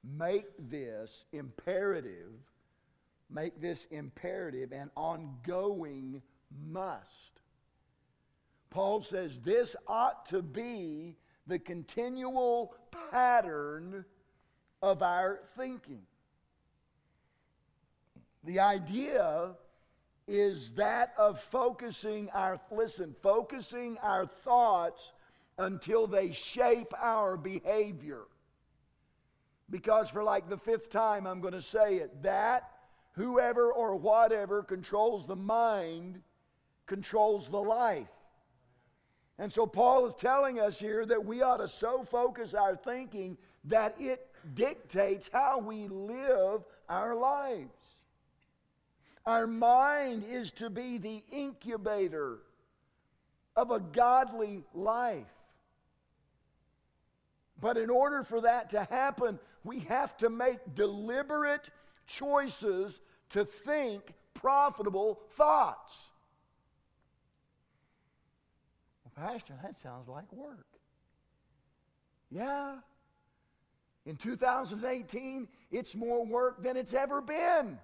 make 0.03 0.45
this 0.57 1.25
imperative, 1.33 2.31
make 3.29 3.61
this 3.61 3.87
imperative 3.91 4.71
an 4.71 4.89
ongoing 4.95 6.21
must. 6.69 7.31
Paul 8.69 9.03
says 9.03 9.41
this 9.41 9.75
ought 9.85 10.25
to 10.27 10.41
be 10.41 11.17
the 11.45 11.59
continual 11.59 12.73
pattern 13.11 14.05
of 14.81 15.03
our 15.03 15.41
thinking. 15.57 16.03
The 18.43 18.59
idea 18.61 19.51
is 20.27 20.73
that 20.73 21.13
of 21.17 21.39
focusing 21.41 22.29
our, 22.31 22.59
listen, 22.71 23.15
focusing 23.21 23.97
our 24.01 24.25
thoughts 24.25 25.13
until 25.57 26.07
they 26.07 26.31
shape 26.31 26.93
our 26.99 27.37
behavior. 27.37 28.21
Because 29.69 30.09
for 30.09 30.23
like 30.23 30.49
the 30.49 30.57
fifth 30.57 30.89
time, 30.89 31.25
I'm 31.25 31.41
going 31.41 31.53
to 31.53 31.61
say 31.61 31.97
it 31.97 32.23
that 32.23 32.69
whoever 33.13 33.71
or 33.71 33.95
whatever 33.95 34.63
controls 34.63 35.25
the 35.25 35.35
mind 35.35 36.21
controls 36.87 37.49
the 37.49 37.61
life. 37.61 38.07
And 39.37 39.51
so 39.51 39.65
Paul 39.65 40.05
is 40.05 40.13
telling 40.13 40.59
us 40.59 40.77
here 40.77 41.05
that 41.05 41.25
we 41.25 41.41
ought 41.41 41.57
to 41.57 41.67
so 41.67 42.03
focus 42.03 42.53
our 42.53 42.75
thinking 42.75 43.37
that 43.65 43.95
it 43.99 44.27
dictates 44.53 45.29
how 45.31 45.59
we 45.59 45.87
live 45.87 46.63
our 46.89 47.15
lives. 47.15 47.73
Our 49.25 49.45
mind 49.45 50.23
is 50.29 50.51
to 50.53 50.69
be 50.69 50.97
the 50.97 51.23
incubator 51.31 52.39
of 53.55 53.71
a 53.71 53.79
godly 53.79 54.63
life. 54.73 55.27
But 57.59 57.77
in 57.77 57.89
order 57.91 58.23
for 58.23 58.41
that 58.41 58.71
to 58.71 58.83
happen, 58.85 59.39
we 59.63 59.81
have 59.81 60.17
to 60.17 60.29
make 60.29 60.73
deliberate 60.73 61.69
choices 62.07 62.99
to 63.29 63.45
think 63.45 64.13
profitable 64.33 65.19
thoughts. 65.33 65.95
Well, 69.05 69.27
Pastor, 69.27 69.53
that 69.61 69.79
sounds 69.79 70.07
like 70.07 70.31
work. 70.33 70.65
Yeah. 72.31 72.77
In 74.07 74.15
2018, 74.15 75.47
it's 75.69 75.93
more 75.93 76.25
work 76.25 76.63
than 76.63 76.75
it's 76.75 76.95
ever 76.95 77.21
been. 77.21 77.77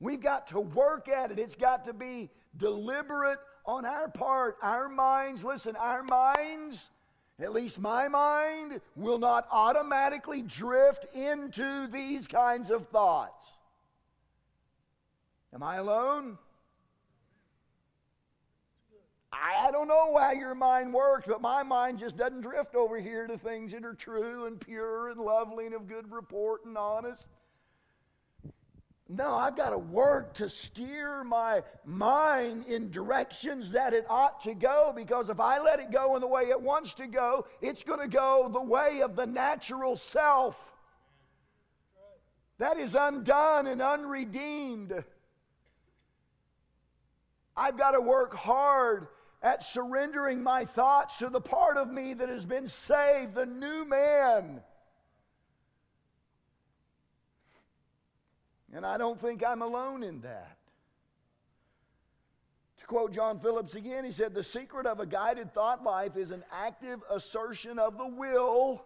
We've 0.00 0.20
got 0.20 0.48
to 0.48 0.60
work 0.60 1.08
at 1.08 1.30
it. 1.30 1.38
It's 1.38 1.54
got 1.54 1.84
to 1.84 1.92
be 1.92 2.30
deliberate 2.56 3.38
on 3.66 3.84
our 3.84 4.08
part. 4.08 4.56
Our 4.62 4.88
minds, 4.88 5.44
listen, 5.44 5.76
our 5.76 6.02
minds, 6.02 6.90
at 7.38 7.52
least 7.52 7.78
my 7.78 8.08
mind, 8.08 8.80
will 8.96 9.18
not 9.18 9.46
automatically 9.52 10.40
drift 10.42 11.06
into 11.14 11.86
these 11.86 12.26
kinds 12.26 12.70
of 12.70 12.88
thoughts. 12.88 13.46
Am 15.52 15.62
I 15.62 15.76
alone? 15.76 16.38
I 19.32 19.70
don't 19.70 19.86
know 19.88 20.16
how 20.18 20.32
your 20.32 20.54
mind 20.54 20.92
works, 20.92 21.26
but 21.26 21.40
my 21.40 21.62
mind 21.62 21.98
just 21.98 22.16
doesn't 22.16 22.40
drift 22.40 22.74
over 22.74 22.98
here 22.98 23.26
to 23.26 23.38
things 23.38 23.72
that 23.72 23.84
are 23.84 23.94
true 23.94 24.46
and 24.46 24.60
pure 24.60 25.08
and 25.08 25.20
lovely 25.20 25.66
and 25.66 25.74
of 25.74 25.86
good 25.86 26.10
report 26.10 26.64
and 26.64 26.76
honest. 26.76 27.28
No, 29.12 29.34
I've 29.34 29.56
got 29.56 29.70
to 29.70 29.78
work 29.78 30.34
to 30.34 30.48
steer 30.48 31.24
my 31.24 31.64
mind 31.84 32.66
in 32.66 32.92
directions 32.92 33.72
that 33.72 33.92
it 33.92 34.06
ought 34.08 34.40
to 34.42 34.54
go 34.54 34.92
because 34.94 35.28
if 35.28 35.40
I 35.40 35.60
let 35.60 35.80
it 35.80 35.90
go 35.90 36.14
in 36.14 36.20
the 36.20 36.28
way 36.28 36.42
it 36.44 36.60
wants 36.60 36.94
to 36.94 37.08
go, 37.08 37.44
it's 37.60 37.82
going 37.82 37.98
to 37.98 38.06
go 38.06 38.48
the 38.52 38.62
way 38.62 39.02
of 39.02 39.16
the 39.16 39.26
natural 39.26 39.96
self. 39.96 40.56
That 42.58 42.78
is 42.78 42.94
undone 42.94 43.66
and 43.66 43.82
unredeemed. 43.82 45.02
I've 47.56 47.76
got 47.76 47.92
to 47.92 48.00
work 48.00 48.32
hard 48.32 49.08
at 49.42 49.64
surrendering 49.64 50.40
my 50.40 50.66
thoughts 50.66 51.18
to 51.18 51.28
the 51.28 51.40
part 51.40 51.76
of 51.76 51.90
me 51.90 52.14
that 52.14 52.28
has 52.28 52.46
been 52.46 52.68
saved, 52.68 53.34
the 53.34 53.46
new 53.46 53.84
man. 53.84 54.60
And 58.74 58.86
I 58.86 58.98
don't 58.98 59.20
think 59.20 59.44
I'm 59.44 59.62
alone 59.62 60.02
in 60.02 60.20
that. 60.20 60.56
To 62.80 62.86
quote 62.86 63.12
John 63.12 63.40
Phillips 63.40 63.74
again, 63.74 64.04
he 64.04 64.12
said, 64.12 64.34
The 64.34 64.42
secret 64.42 64.86
of 64.86 65.00
a 65.00 65.06
guided 65.06 65.52
thought 65.52 65.82
life 65.82 66.16
is 66.16 66.30
an 66.30 66.44
active 66.52 67.00
assertion 67.10 67.78
of 67.78 67.98
the 67.98 68.06
will. 68.06 68.82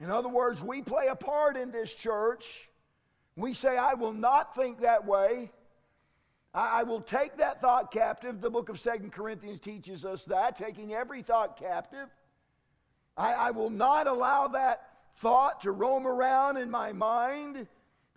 In 0.00 0.10
other 0.10 0.28
words, 0.28 0.62
we 0.62 0.80
play 0.80 1.08
a 1.08 1.16
part 1.16 1.56
in 1.56 1.70
this 1.70 1.94
church. 1.94 2.68
We 3.36 3.52
say, 3.52 3.76
I 3.76 3.94
will 3.94 4.12
not 4.12 4.54
think 4.54 4.80
that 4.80 5.06
way. 5.06 5.50
I, 6.52 6.82
will 6.82 7.00
take 7.00 7.36
that 7.36 7.60
thought 7.60 7.92
captive. 7.92 8.40
The 8.40 8.50
book 8.50 8.70
of 8.70 8.80
Second 8.80 9.12
Corinthians 9.12 9.60
teaches 9.60 10.04
us 10.04 10.24
that, 10.24 10.56
taking 10.56 10.92
every 10.92 11.22
thought 11.22 11.56
captive. 11.56 12.08
I, 13.16 13.34
I 13.34 13.50
will 13.52 13.70
not 13.70 14.08
allow 14.08 14.48
that 14.48 14.88
thought 15.16 15.60
to 15.60 15.70
roam 15.70 16.06
around 16.06 16.56
in 16.56 16.68
my 16.68 16.92
mind. 16.92 17.68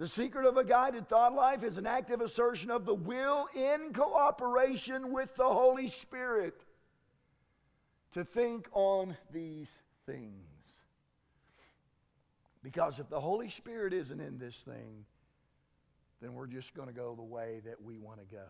The 0.03 0.09
secret 0.09 0.45
of 0.45 0.57
a 0.57 0.65
guided 0.65 1.07
thought 1.07 1.33
life 1.33 1.63
is 1.63 1.77
an 1.77 1.87
active 1.87 2.19
assertion 2.19 2.69
of 2.69 2.83
the 2.83 2.93
will 2.93 3.47
in 3.55 3.93
cooperation 3.93 5.13
with 5.13 5.33
the 5.37 5.47
Holy 5.47 5.87
Spirit 5.87 6.59
to 8.11 8.25
think 8.25 8.67
on 8.73 9.15
these 9.31 9.73
things. 10.05 10.45
Because 12.61 12.99
if 12.99 13.07
the 13.07 13.21
Holy 13.21 13.49
Spirit 13.49 13.93
isn't 13.93 14.19
in 14.19 14.37
this 14.37 14.55
thing, 14.55 15.05
then 16.21 16.33
we're 16.33 16.47
just 16.47 16.73
going 16.73 16.89
to 16.89 16.93
go 16.93 17.15
the 17.15 17.23
way 17.23 17.61
that 17.63 17.81
we 17.81 17.97
want 17.97 18.19
to 18.19 18.25
go. 18.25 18.49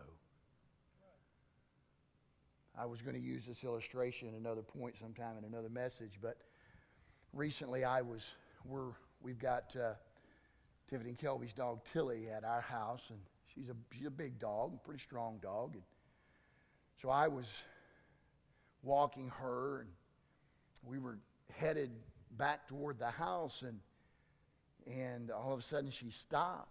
I 2.76 2.86
was 2.86 3.00
going 3.00 3.14
to 3.14 3.22
use 3.22 3.46
this 3.46 3.62
illustration 3.62 4.26
at 4.26 4.34
another 4.34 4.62
point 4.62 4.96
sometime 4.98 5.38
in 5.38 5.44
another 5.44 5.68
message, 5.68 6.18
but 6.20 6.36
recently 7.32 7.84
I 7.84 8.02
was, 8.02 8.24
we're, 8.64 8.90
we've 9.22 9.38
got 9.38 9.76
uh, 9.76 9.92
Tiffany 10.88 11.10
and 11.10 11.18
Kelby's 11.18 11.54
dog 11.54 11.80
Tilly 11.92 12.28
at 12.30 12.44
our 12.44 12.60
house, 12.60 13.02
and 13.10 13.18
She's 13.54 13.68
a, 13.68 13.76
she's 13.96 14.06
a 14.06 14.10
big 14.10 14.38
dog, 14.38 14.72
a 14.74 14.86
pretty 14.86 15.02
strong 15.02 15.38
dog. 15.40 15.74
And 15.74 15.82
so 17.00 17.08
I 17.08 17.28
was 17.28 17.46
walking 18.82 19.30
her, 19.40 19.80
and 19.80 19.88
we 20.84 20.98
were 20.98 21.18
headed 21.52 21.90
back 22.36 22.66
toward 22.66 22.98
the 22.98 23.10
house, 23.10 23.62
and, 23.62 23.78
and 24.92 25.30
all 25.30 25.52
of 25.52 25.60
a 25.60 25.62
sudden 25.62 25.90
she 25.90 26.10
stopped. 26.10 26.70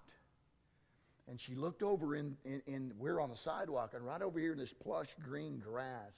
And 1.30 1.39
she 1.39 1.55
looked 1.55 1.84
over 1.84 2.16
in, 2.18 2.36
in, 2.43 2.61
in, 2.68 2.91
we're 2.97 3.22
on 3.22 3.30
the 3.30 3.38
sidewalk, 3.38 3.93
and 3.93 4.05
right 4.05 4.22
over 4.22 4.38
here 4.38 4.51
in 4.51 4.57
this 4.57 4.74
plush 4.74 5.07
green 5.24 5.59
grass, 5.59 6.11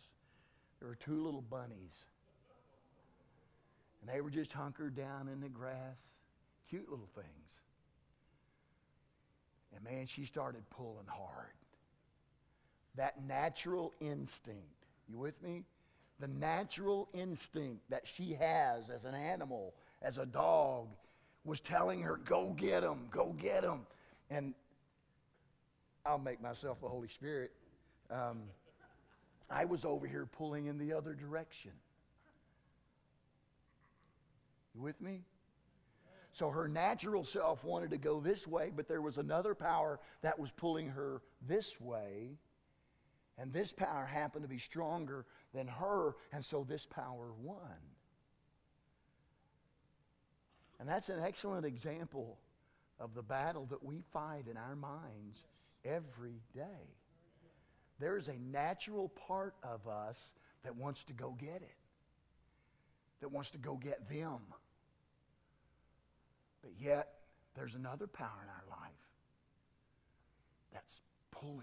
there 0.79 0.87
were 0.87 0.95
two 0.95 1.23
little 1.23 1.43
bunnies. 1.43 2.05
And 4.01 4.09
they 4.13 4.21
were 4.21 4.31
just 4.31 4.51
hunkered 4.51 4.95
down 4.95 5.27
in 5.27 5.41
the 5.41 5.49
grass, 5.49 5.97
cute 6.67 6.89
little 6.89 7.09
things. 7.13 7.25
And 9.75 9.83
man, 9.83 10.07
she 10.07 10.25
started 10.25 10.63
pulling 10.69 11.07
hard. 11.07 11.51
That 12.95 13.23
natural 13.27 13.93
instinct, 13.99 14.85
you 15.09 15.17
with 15.17 15.41
me? 15.43 15.63
The 16.19 16.27
natural 16.27 17.09
instinct 17.13 17.89
that 17.89 18.03
she 18.05 18.33
has 18.39 18.89
as 18.89 19.03
an 19.03 19.15
animal, 19.15 19.73
as 20.01 20.17
a 20.17 20.25
dog, 20.25 20.87
was 21.43 21.59
telling 21.59 22.01
her, 22.01 22.17
go 22.17 22.55
get 22.57 22.83
him, 22.83 23.07
go 23.11 23.35
get 23.37 23.63
him. 23.63 23.81
And 24.29 24.53
I'll 26.05 26.17
make 26.17 26.41
myself 26.41 26.79
the 26.81 26.87
Holy 26.87 27.09
Spirit. 27.09 27.51
Um, 28.09 28.43
I 29.49 29.65
was 29.65 29.83
over 29.83 30.07
here 30.07 30.25
pulling 30.25 30.67
in 30.67 30.77
the 30.77 30.93
other 30.93 31.13
direction. 31.13 31.71
You 34.73 34.81
with 34.81 34.99
me? 35.01 35.21
So 36.35 36.49
her 36.49 36.67
natural 36.67 37.23
self 37.23 37.63
wanted 37.63 37.91
to 37.91 37.97
go 37.97 38.19
this 38.19 38.45
way, 38.45 38.69
but 38.75 38.89
there 38.89 39.01
was 39.01 39.17
another 39.17 39.55
power 39.55 40.01
that 40.21 40.37
was 40.37 40.51
pulling 40.51 40.89
her 40.89 41.21
this 41.47 41.79
way. 41.79 42.37
And 43.37 43.53
this 43.53 43.71
power 43.71 44.05
happened 44.05 44.43
to 44.43 44.49
be 44.49 44.59
stronger 44.59 45.25
than 45.53 45.65
her, 45.67 46.15
and 46.33 46.43
so 46.43 46.65
this 46.67 46.85
power 46.85 47.31
won. 47.41 47.79
And 50.77 50.89
that's 50.89 51.07
an 51.07 51.21
excellent 51.23 51.65
example 51.65 52.37
of 52.99 53.13
the 53.13 53.23
battle 53.23 53.65
that 53.67 53.81
we 53.81 54.03
fight 54.11 54.47
in 54.51 54.57
our 54.57 54.75
minds 54.75 55.41
every 55.85 56.41
day. 56.53 56.97
There's 57.97 58.27
a 58.27 58.37
natural 58.51 59.07
part 59.07 59.55
of 59.63 59.87
us 59.87 60.19
that 60.65 60.75
wants 60.75 61.05
to 61.05 61.13
go 61.13 61.33
get 61.39 61.61
it, 61.61 61.77
that 63.21 63.31
wants 63.31 63.51
to 63.51 63.57
go 63.57 63.75
get 63.75 64.09
them. 64.09 64.41
But 66.65 66.73
yet, 66.83 67.09
there's 67.55 67.75
another 67.75 68.07
power 68.07 68.41
in 68.41 68.49
our 68.49 68.81
life 68.81 68.91
that's 70.73 70.99
pulling. 71.29 71.61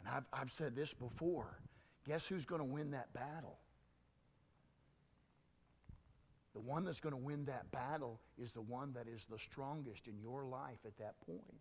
And 0.00 0.08
I've, 0.08 0.24
I've 0.32 0.50
said 0.50 0.74
this 0.74 0.92
before. 0.92 1.60
Guess 2.08 2.26
who's 2.26 2.44
going 2.44 2.58
to 2.58 2.64
win 2.64 2.90
that 2.90 3.14
battle? 3.14 3.60
The 6.54 6.60
one 6.60 6.84
that's 6.84 6.98
going 6.98 7.14
to 7.14 7.24
win 7.24 7.44
that 7.44 7.70
battle 7.70 8.20
is 8.36 8.50
the 8.50 8.60
one 8.60 8.94
that 8.94 9.06
is 9.06 9.24
the 9.30 9.38
strongest 9.38 10.08
in 10.08 10.18
your 10.20 10.44
life 10.44 10.80
at 10.84 10.98
that 10.98 11.14
point. 11.24 11.54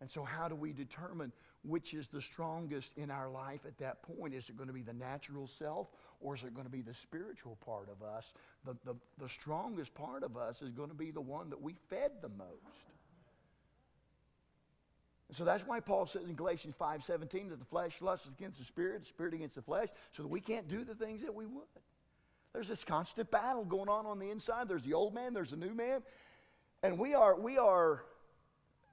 And 0.00 0.10
so, 0.10 0.24
how 0.24 0.48
do 0.48 0.56
we 0.56 0.72
determine 0.72 1.30
which 1.64 1.94
is 1.94 2.08
the 2.08 2.20
strongest 2.20 2.90
in 2.96 3.10
our 3.10 3.30
life 3.30 3.60
at 3.66 3.78
that 3.78 4.02
point? 4.02 4.34
Is 4.34 4.48
it 4.48 4.56
going 4.56 4.68
to 4.68 4.74
be 4.74 4.82
the 4.82 4.92
natural 4.92 5.48
self 5.58 5.88
or 6.20 6.34
is 6.34 6.42
it 6.42 6.54
going 6.54 6.66
to 6.66 6.72
be 6.72 6.82
the 6.82 6.94
spiritual 6.94 7.56
part 7.64 7.88
of 7.88 8.06
us? 8.06 8.32
The, 8.64 8.76
the, 8.84 8.96
the 9.18 9.28
strongest 9.28 9.94
part 9.94 10.22
of 10.22 10.36
us 10.36 10.62
is 10.62 10.70
going 10.70 10.88
to 10.88 10.94
be 10.94 11.10
the 11.10 11.20
one 11.20 11.50
that 11.50 11.60
we 11.60 11.74
fed 11.88 12.12
the 12.20 12.28
most. 12.28 12.92
And 15.28 15.36
so 15.36 15.44
that's 15.44 15.66
why 15.66 15.80
Paul 15.80 16.06
says 16.06 16.24
in 16.28 16.34
Galatians 16.34 16.74
5:17 16.78 17.48
that 17.50 17.58
the 17.58 17.64
flesh 17.64 17.94
lusts 18.02 18.28
against 18.28 18.58
the 18.58 18.64
spirit, 18.64 19.00
the 19.00 19.08
spirit 19.08 19.32
against 19.32 19.54
the 19.54 19.62
flesh, 19.62 19.88
so 20.14 20.22
that 20.22 20.28
we 20.28 20.40
can't 20.40 20.68
do 20.68 20.84
the 20.84 20.94
things 20.94 21.22
that 21.22 21.34
we 21.34 21.46
would. 21.46 21.64
There's 22.52 22.68
this 22.68 22.84
constant 22.84 23.30
battle 23.30 23.64
going 23.64 23.88
on 23.88 24.04
on 24.04 24.18
the 24.18 24.30
inside. 24.30 24.68
There's 24.68 24.82
the 24.82 24.92
old 24.92 25.14
man, 25.14 25.32
there's 25.32 25.52
the 25.52 25.56
new 25.56 25.72
man. 25.72 26.02
And 26.82 26.98
we 26.98 27.14
are, 27.14 27.34
we 27.34 27.56
are 27.56 28.02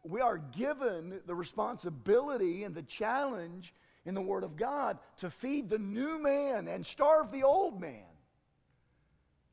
we 0.03 0.21
are 0.21 0.37
given 0.37 1.19
the 1.25 1.35
responsibility 1.35 2.63
and 2.63 2.73
the 2.73 2.83
challenge 2.83 3.73
in 4.05 4.13
the 4.13 4.21
Word 4.21 4.43
of 4.43 4.55
God 4.55 4.97
to 5.17 5.29
feed 5.29 5.69
the 5.69 5.77
new 5.77 6.21
man 6.21 6.67
and 6.67 6.85
starve 6.85 7.31
the 7.31 7.43
old 7.43 7.79
man. 7.79 8.03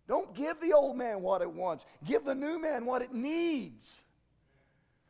Don't 0.09 0.34
give 0.34 0.61
the 0.61 0.72
old 0.72 0.97
man 0.97 1.20
what 1.20 1.42
it 1.42 1.51
wants, 1.51 1.84
give 2.05 2.24
the 2.24 2.34
new 2.34 2.61
man 2.61 2.86
what 2.86 3.03
it 3.03 3.12
needs. 3.12 4.03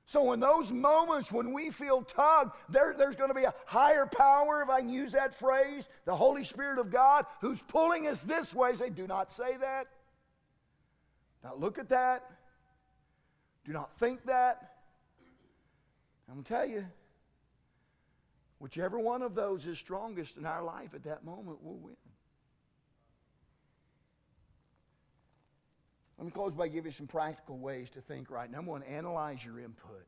So, 0.09 0.33
in 0.33 0.41
those 0.41 0.71
moments 0.71 1.33
when 1.33 1.53
we 1.53 1.71
feel 1.71 2.01
tugged, 2.01 2.55
there, 2.69 2.95
there's 2.97 3.17
going 3.17 3.29
to 3.29 3.35
be 3.35 3.43
a 3.43 3.55
higher 3.67 4.07
power, 4.07 4.63
if 4.63 4.71
I 4.71 4.81
can 4.81 4.89
use 4.89 5.13
that 5.13 5.35
phrase, 5.35 5.89
the 6.05 6.15
Holy 6.15 6.45
Spirit 6.45 6.79
of 6.79 6.91
God, 6.91 7.27
who's 7.41 7.61
pulling 7.63 8.07
us 8.07 8.23
this 8.23 8.55
way. 8.55 8.73
Say, 8.75 8.89
do 8.89 9.09
not 9.09 9.33
say 9.33 9.57
that. 9.57 9.89
Now, 11.43 11.55
look 11.59 11.79
at 11.79 11.89
that. 11.89 12.31
Do 13.65 13.73
not 13.73 13.99
think 13.99 14.25
that. 14.27 14.76
I'm 16.29 16.35
going 16.35 16.45
to 16.45 16.49
tell 16.49 16.67
you, 16.67 16.87
whichever 18.59 18.99
one 18.99 19.23
of 19.23 19.35
those 19.35 19.67
is 19.67 19.79
strongest 19.79 20.37
in 20.37 20.47
our 20.47 20.65
life 20.65 20.91
at 20.95 21.05
that 21.05 21.25
moment 21.25 21.63
will 21.63 21.79
win. 21.79 21.97
Let 26.19 26.25
me 26.25 26.31
close 26.31 26.55
by 26.55 26.69
giving 26.69 26.87
you 26.87 26.97
some 26.97 27.07
practical 27.07 27.59
ways 27.59 27.91
to 27.91 28.01
think 28.01 28.31
right. 28.31 28.51
Number 28.51 28.71
one, 28.71 28.83
analyze 28.83 29.45
your 29.45 29.61
input. 29.61 30.07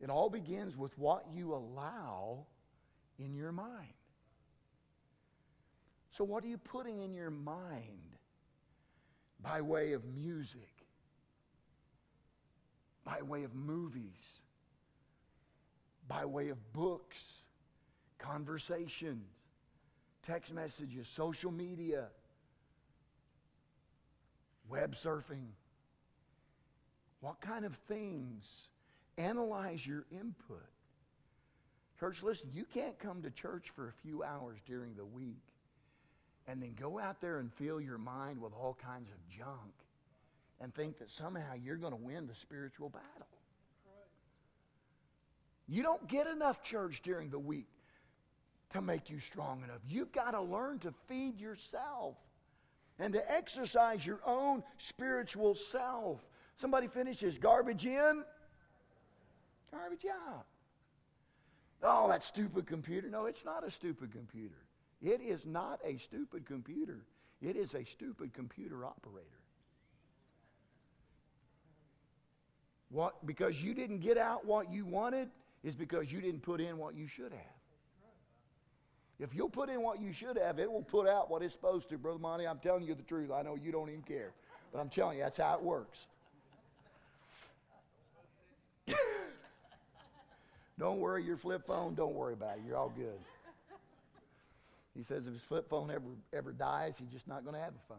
It 0.00 0.10
all 0.10 0.30
begins 0.30 0.76
with 0.76 0.96
what 0.98 1.24
you 1.34 1.54
allow 1.54 2.46
in 3.18 3.34
your 3.34 3.52
mind. 3.52 3.94
So, 6.16 6.24
what 6.24 6.44
are 6.44 6.46
you 6.46 6.58
putting 6.58 7.00
in 7.00 7.12
your 7.12 7.30
mind 7.30 8.16
by 9.40 9.60
way 9.60 9.92
of 9.92 10.04
music? 10.04 10.73
By 13.04 13.22
way 13.22 13.44
of 13.44 13.54
movies, 13.54 14.40
by 16.08 16.24
way 16.24 16.48
of 16.48 16.72
books, 16.72 17.18
conversations, 18.18 19.26
text 20.26 20.52
messages, 20.52 21.06
social 21.08 21.50
media, 21.50 22.06
web 24.68 24.94
surfing. 24.94 25.48
What 27.20 27.40
kind 27.40 27.64
of 27.64 27.74
things? 27.88 28.44
Analyze 29.16 29.86
your 29.86 30.04
input. 30.10 30.66
Church, 32.00 32.22
listen, 32.22 32.50
you 32.52 32.64
can't 32.74 32.98
come 32.98 33.22
to 33.22 33.30
church 33.30 33.70
for 33.74 33.88
a 33.88 33.92
few 34.02 34.22
hours 34.22 34.58
during 34.66 34.94
the 34.94 35.04
week 35.04 35.42
and 36.46 36.60
then 36.60 36.74
go 36.78 36.98
out 36.98 37.20
there 37.20 37.38
and 37.38 37.52
fill 37.54 37.80
your 37.80 37.98
mind 37.98 38.40
with 38.40 38.52
all 38.52 38.76
kinds 38.82 39.08
of 39.10 39.28
junk 39.28 39.72
and 40.64 40.74
think 40.74 40.98
that 40.98 41.10
somehow 41.10 41.52
you're 41.62 41.76
going 41.76 41.92
to 41.92 41.96
win 41.96 42.26
the 42.26 42.34
spiritual 42.34 42.88
battle. 42.88 43.28
You 45.68 45.82
don't 45.82 46.08
get 46.08 46.26
enough 46.26 46.62
church 46.62 47.02
during 47.02 47.28
the 47.28 47.38
week 47.38 47.68
to 48.72 48.80
make 48.80 49.10
you 49.10 49.20
strong 49.20 49.62
enough. 49.62 49.80
You've 49.86 50.10
got 50.10 50.30
to 50.30 50.40
learn 50.40 50.78
to 50.80 50.94
feed 51.06 51.38
yourself 51.38 52.16
and 52.98 53.12
to 53.12 53.30
exercise 53.30 54.06
your 54.06 54.20
own 54.26 54.62
spiritual 54.78 55.54
self. 55.54 56.20
Somebody 56.56 56.88
finishes 56.88 57.36
garbage 57.36 57.84
in, 57.84 58.24
garbage 59.70 60.06
out. 60.06 60.46
Oh, 61.82 62.08
that 62.08 62.22
stupid 62.22 62.66
computer. 62.66 63.10
No, 63.10 63.26
it's 63.26 63.44
not 63.44 63.66
a 63.66 63.70
stupid 63.70 64.12
computer. 64.12 64.64
It 65.02 65.20
is 65.20 65.44
not 65.44 65.80
a 65.84 65.98
stupid 65.98 66.46
computer. 66.46 67.04
It 67.42 67.54
is 67.54 67.74
a 67.74 67.84
stupid 67.84 68.32
computer 68.32 68.86
operator. 68.86 69.43
What, 72.90 73.26
because 73.26 73.60
you 73.62 73.74
didn't 73.74 73.98
get 74.00 74.18
out 74.18 74.44
what 74.44 74.72
you 74.72 74.84
wanted 74.84 75.28
is 75.62 75.74
because 75.74 76.12
you 76.12 76.20
didn't 76.20 76.42
put 76.42 76.60
in 76.60 76.78
what 76.78 76.94
you 76.94 77.06
should 77.06 77.32
have. 77.32 77.54
If 79.18 79.34
you'll 79.34 79.48
put 79.48 79.68
in 79.68 79.80
what 79.80 80.00
you 80.00 80.12
should 80.12 80.36
have, 80.36 80.58
it 80.58 80.70
will 80.70 80.82
put 80.82 81.08
out 81.08 81.30
what 81.30 81.42
it's 81.42 81.54
supposed 81.54 81.88
to. 81.90 81.98
Brother 81.98 82.18
Monty, 82.18 82.46
I'm 82.46 82.58
telling 82.58 82.84
you 82.84 82.94
the 82.94 83.02
truth. 83.02 83.30
I 83.30 83.42
know 83.42 83.56
you 83.62 83.70
don't 83.70 83.88
even 83.88 84.02
care. 84.02 84.32
But 84.72 84.80
I'm 84.80 84.88
telling 84.88 85.18
you, 85.18 85.24
that's 85.24 85.36
how 85.36 85.54
it 85.54 85.62
works. 85.62 86.06
don't 90.78 90.98
worry 90.98 91.22
your 91.24 91.36
flip 91.36 91.64
phone. 91.66 91.94
Don't 91.94 92.14
worry 92.14 92.32
about 92.32 92.56
it. 92.56 92.64
You're 92.66 92.76
all 92.76 92.92
good. 92.96 93.18
He 94.96 95.04
says 95.04 95.26
if 95.26 95.32
his 95.32 95.42
flip 95.42 95.68
phone 95.68 95.90
ever, 95.90 96.02
ever 96.32 96.52
dies, 96.52 96.98
he's 96.98 97.10
just 97.10 97.26
not 97.28 97.44
going 97.44 97.54
to 97.54 97.60
have 97.60 97.72
a 97.72 97.88
phone. 97.88 97.98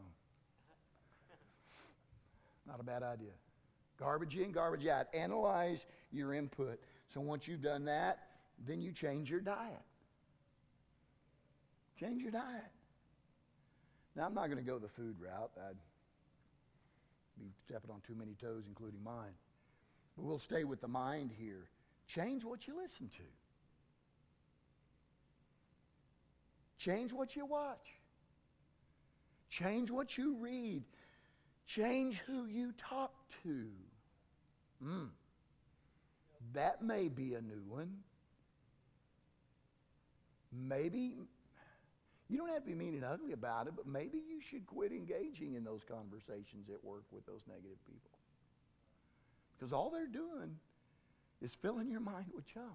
Not 2.67 2.79
a 2.79 2.83
bad 2.83 3.03
idea. 3.03 3.31
Garbage 3.99 4.35
in, 4.35 4.51
garbage 4.51 4.85
out. 4.87 5.07
Analyze 5.13 5.85
your 6.11 6.33
input. 6.33 6.79
So 7.13 7.21
once 7.21 7.47
you've 7.47 7.61
done 7.61 7.85
that, 7.85 8.19
then 8.67 8.81
you 8.81 8.91
change 8.91 9.29
your 9.29 9.39
diet. 9.39 9.81
Change 11.99 12.21
your 12.21 12.31
diet. 12.31 12.71
Now, 14.15 14.25
I'm 14.25 14.33
not 14.33 14.47
going 14.47 14.57
to 14.57 14.69
go 14.69 14.79
the 14.79 14.89
food 14.89 15.15
route. 15.19 15.51
I'd, 15.57 15.75
be 17.37 17.51
stepping 17.65 17.91
on 17.91 17.99
too 18.07 18.15
many 18.15 18.33
toes, 18.41 18.63
including 18.67 19.03
mine. 19.03 19.33
But 20.15 20.25
we'll 20.25 20.39
stay 20.39 20.63
with 20.63 20.79
the 20.79 20.87
mind 20.87 21.31
here. 21.37 21.67
Change 22.07 22.45
what 22.45 22.65
you 22.65 22.81
listen 22.81 23.09
to. 23.09 23.23
Change 26.77 27.11
what 27.11 27.35
you 27.35 27.45
watch. 27.45 27.87
Change 29.49 29.91
what 29.91 30.17
you 30.17 30.35
read. 30.39 30.83
Change 31.65 32.21
who 32.27 32.45
you 32.45 32.73
talk 32.77 33.11
to. 33.43 33.67
Mm. 34.85 35.09
That 36.53 36.83
may 36.83 37.07
be 37.07 37.33
a 37.33 37.41
new 37.41 37.63
one. 37.67 37.91
Maybe, 40.51 41.15
you 42.29 42.37
don't 42.37 42.49
have 42.49 42.63
to 42.63 42.67
be 42.67 42.75
mean 42.75 42.93
and 42.93 43.03
ugly 43.03 43.33
about 43.33 43.67
it, 43.67 43.73
but 43.75 43.87
maybe 43.87 44.19
you 44.19 44.39
should 44.49 44.65
quit 44.67 44.91
engaging 44.91 45.55
in 45.55 45.63
those 45.63 45.81
conversations 45.83 46.69
at 46.69 46.83
work 46.83 47.03
with 47.11 47.25
those 47.25 47.41
negative 47.47 47.83
people. 47.85 48.11
Because 49.57 49.73
all 49.73 49.89
they're 49.89 50.07
doing 50.07 50.57
is 51.41 51.53
filling 51.61 51.89
your 51.89 51.99
mind 51.99 52.27
with 52.33 52.45
junk. 52.53 52.67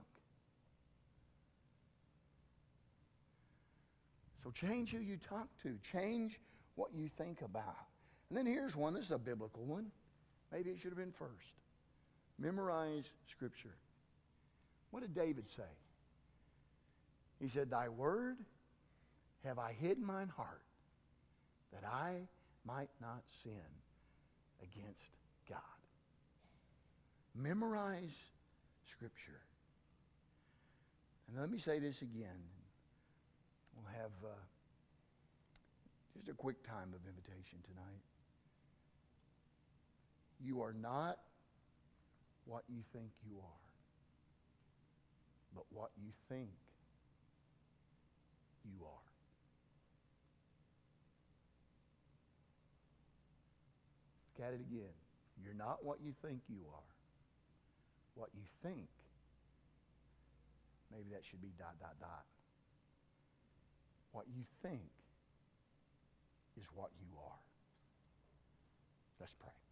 So 4.42 4.50
change 4.50 4.90
who 4.90 4.98
you 4.98 5.18
talk 5.28 5.48
to, 5.62 5.78
change 5.92 6.40
what 6.74 6.90
you 6.94 7.08
think 7.08 7.42
about. 7.42 7.86
And 8.28 8.38
then 8.38 8.46
here's 8.46 8.74
one, 8.74 8.94
this 8.94 9.06
is 9.06 9.10
a 9.10 9.18
biblical 9.18 9.64
one. 9.64 9.90
Maybe 10.52 10.70
it 10.70 10.78
should 10.80 10.90
have 10.90 10.98
been 10.98 11.12
first. 11.12 11.59
Memorize 12.40 13.04
Scripture. 13.30 13.74
What 14.90 15.00
did 15.00 15.14
David 15.14 15.44
say? 15.54 15.62
He 17.38 17.48
said, 17.48 17.70
Thy 17.70 17.88
word 17.88 18.38
have 19.44 19.58
I 19.58 19.74
hid 19.78 19.98
in 19.98 20.04
mine 20.04 20.30
heart 20.34 20.62
that 21.72 21.84
I 21.86 22.22
might 22.66 22.90
not 23.00 23.22
sin 23.42 23.52
against 24.62 25.10
God. 25.48 25.58
Memorize 27.34 28.10
Scripture. 28.90 29.40
And 31.28 31.40
let 31.40 31.50
me 31.50 31.58
say 31.58 31.78
this 31.78 32.02
again. 32.02 32.40
We'll 33.74 33.92
have 33.94 34.10
uh, 34.24 34.34
just 36.16 36.28
a 36.28 36.34
quick 36.34 36.66
time 36.66 36.92
of 36.92 37.00
invitation 37.08 37.58
tonight. 37.68 38.02
You 40.42 40.62
are 40.62 40.72
not 40.72 41.18
what 42.50 42.64
you 42.66 42.82
think 42.92 43.14
you 43.22 43.38
are, 43.38 43.62
but 45.54 45.62
what 45.70 45.90
you 45.94 46.10
think 46.28 46.50
you 48.66 48.84
are. 48.84 49.06
Look 54.34 54.48
at 54.48 54.54
it 54.54 54.60
again. 54.66 54.90
You're 55.44 55.54
not 55.54 55.84
what 55.84 55.98
you 56.02 56.12
think 56.22 56.40
you 56.48 56.66
are. 56.74 56.90
What 58.16 58.30
you 58.34 58.42
think, 58.64 58.88
maybe 60.90 61.06
that 61.12 61.22
should 61.30 61.40
be 61.40 61.52
dot, 61.56 61.78
dot, 61.78 61.94
dot. 62.00 62.24
What 64.10 64.26
you 64.26 64.42
think 64.60 64.90
is 66.58 66.66
what 66.74 66.90
you 66.98 67.14
are. 67.16 67.38
Let's 69.20 69.32
pray. 69.38 69.69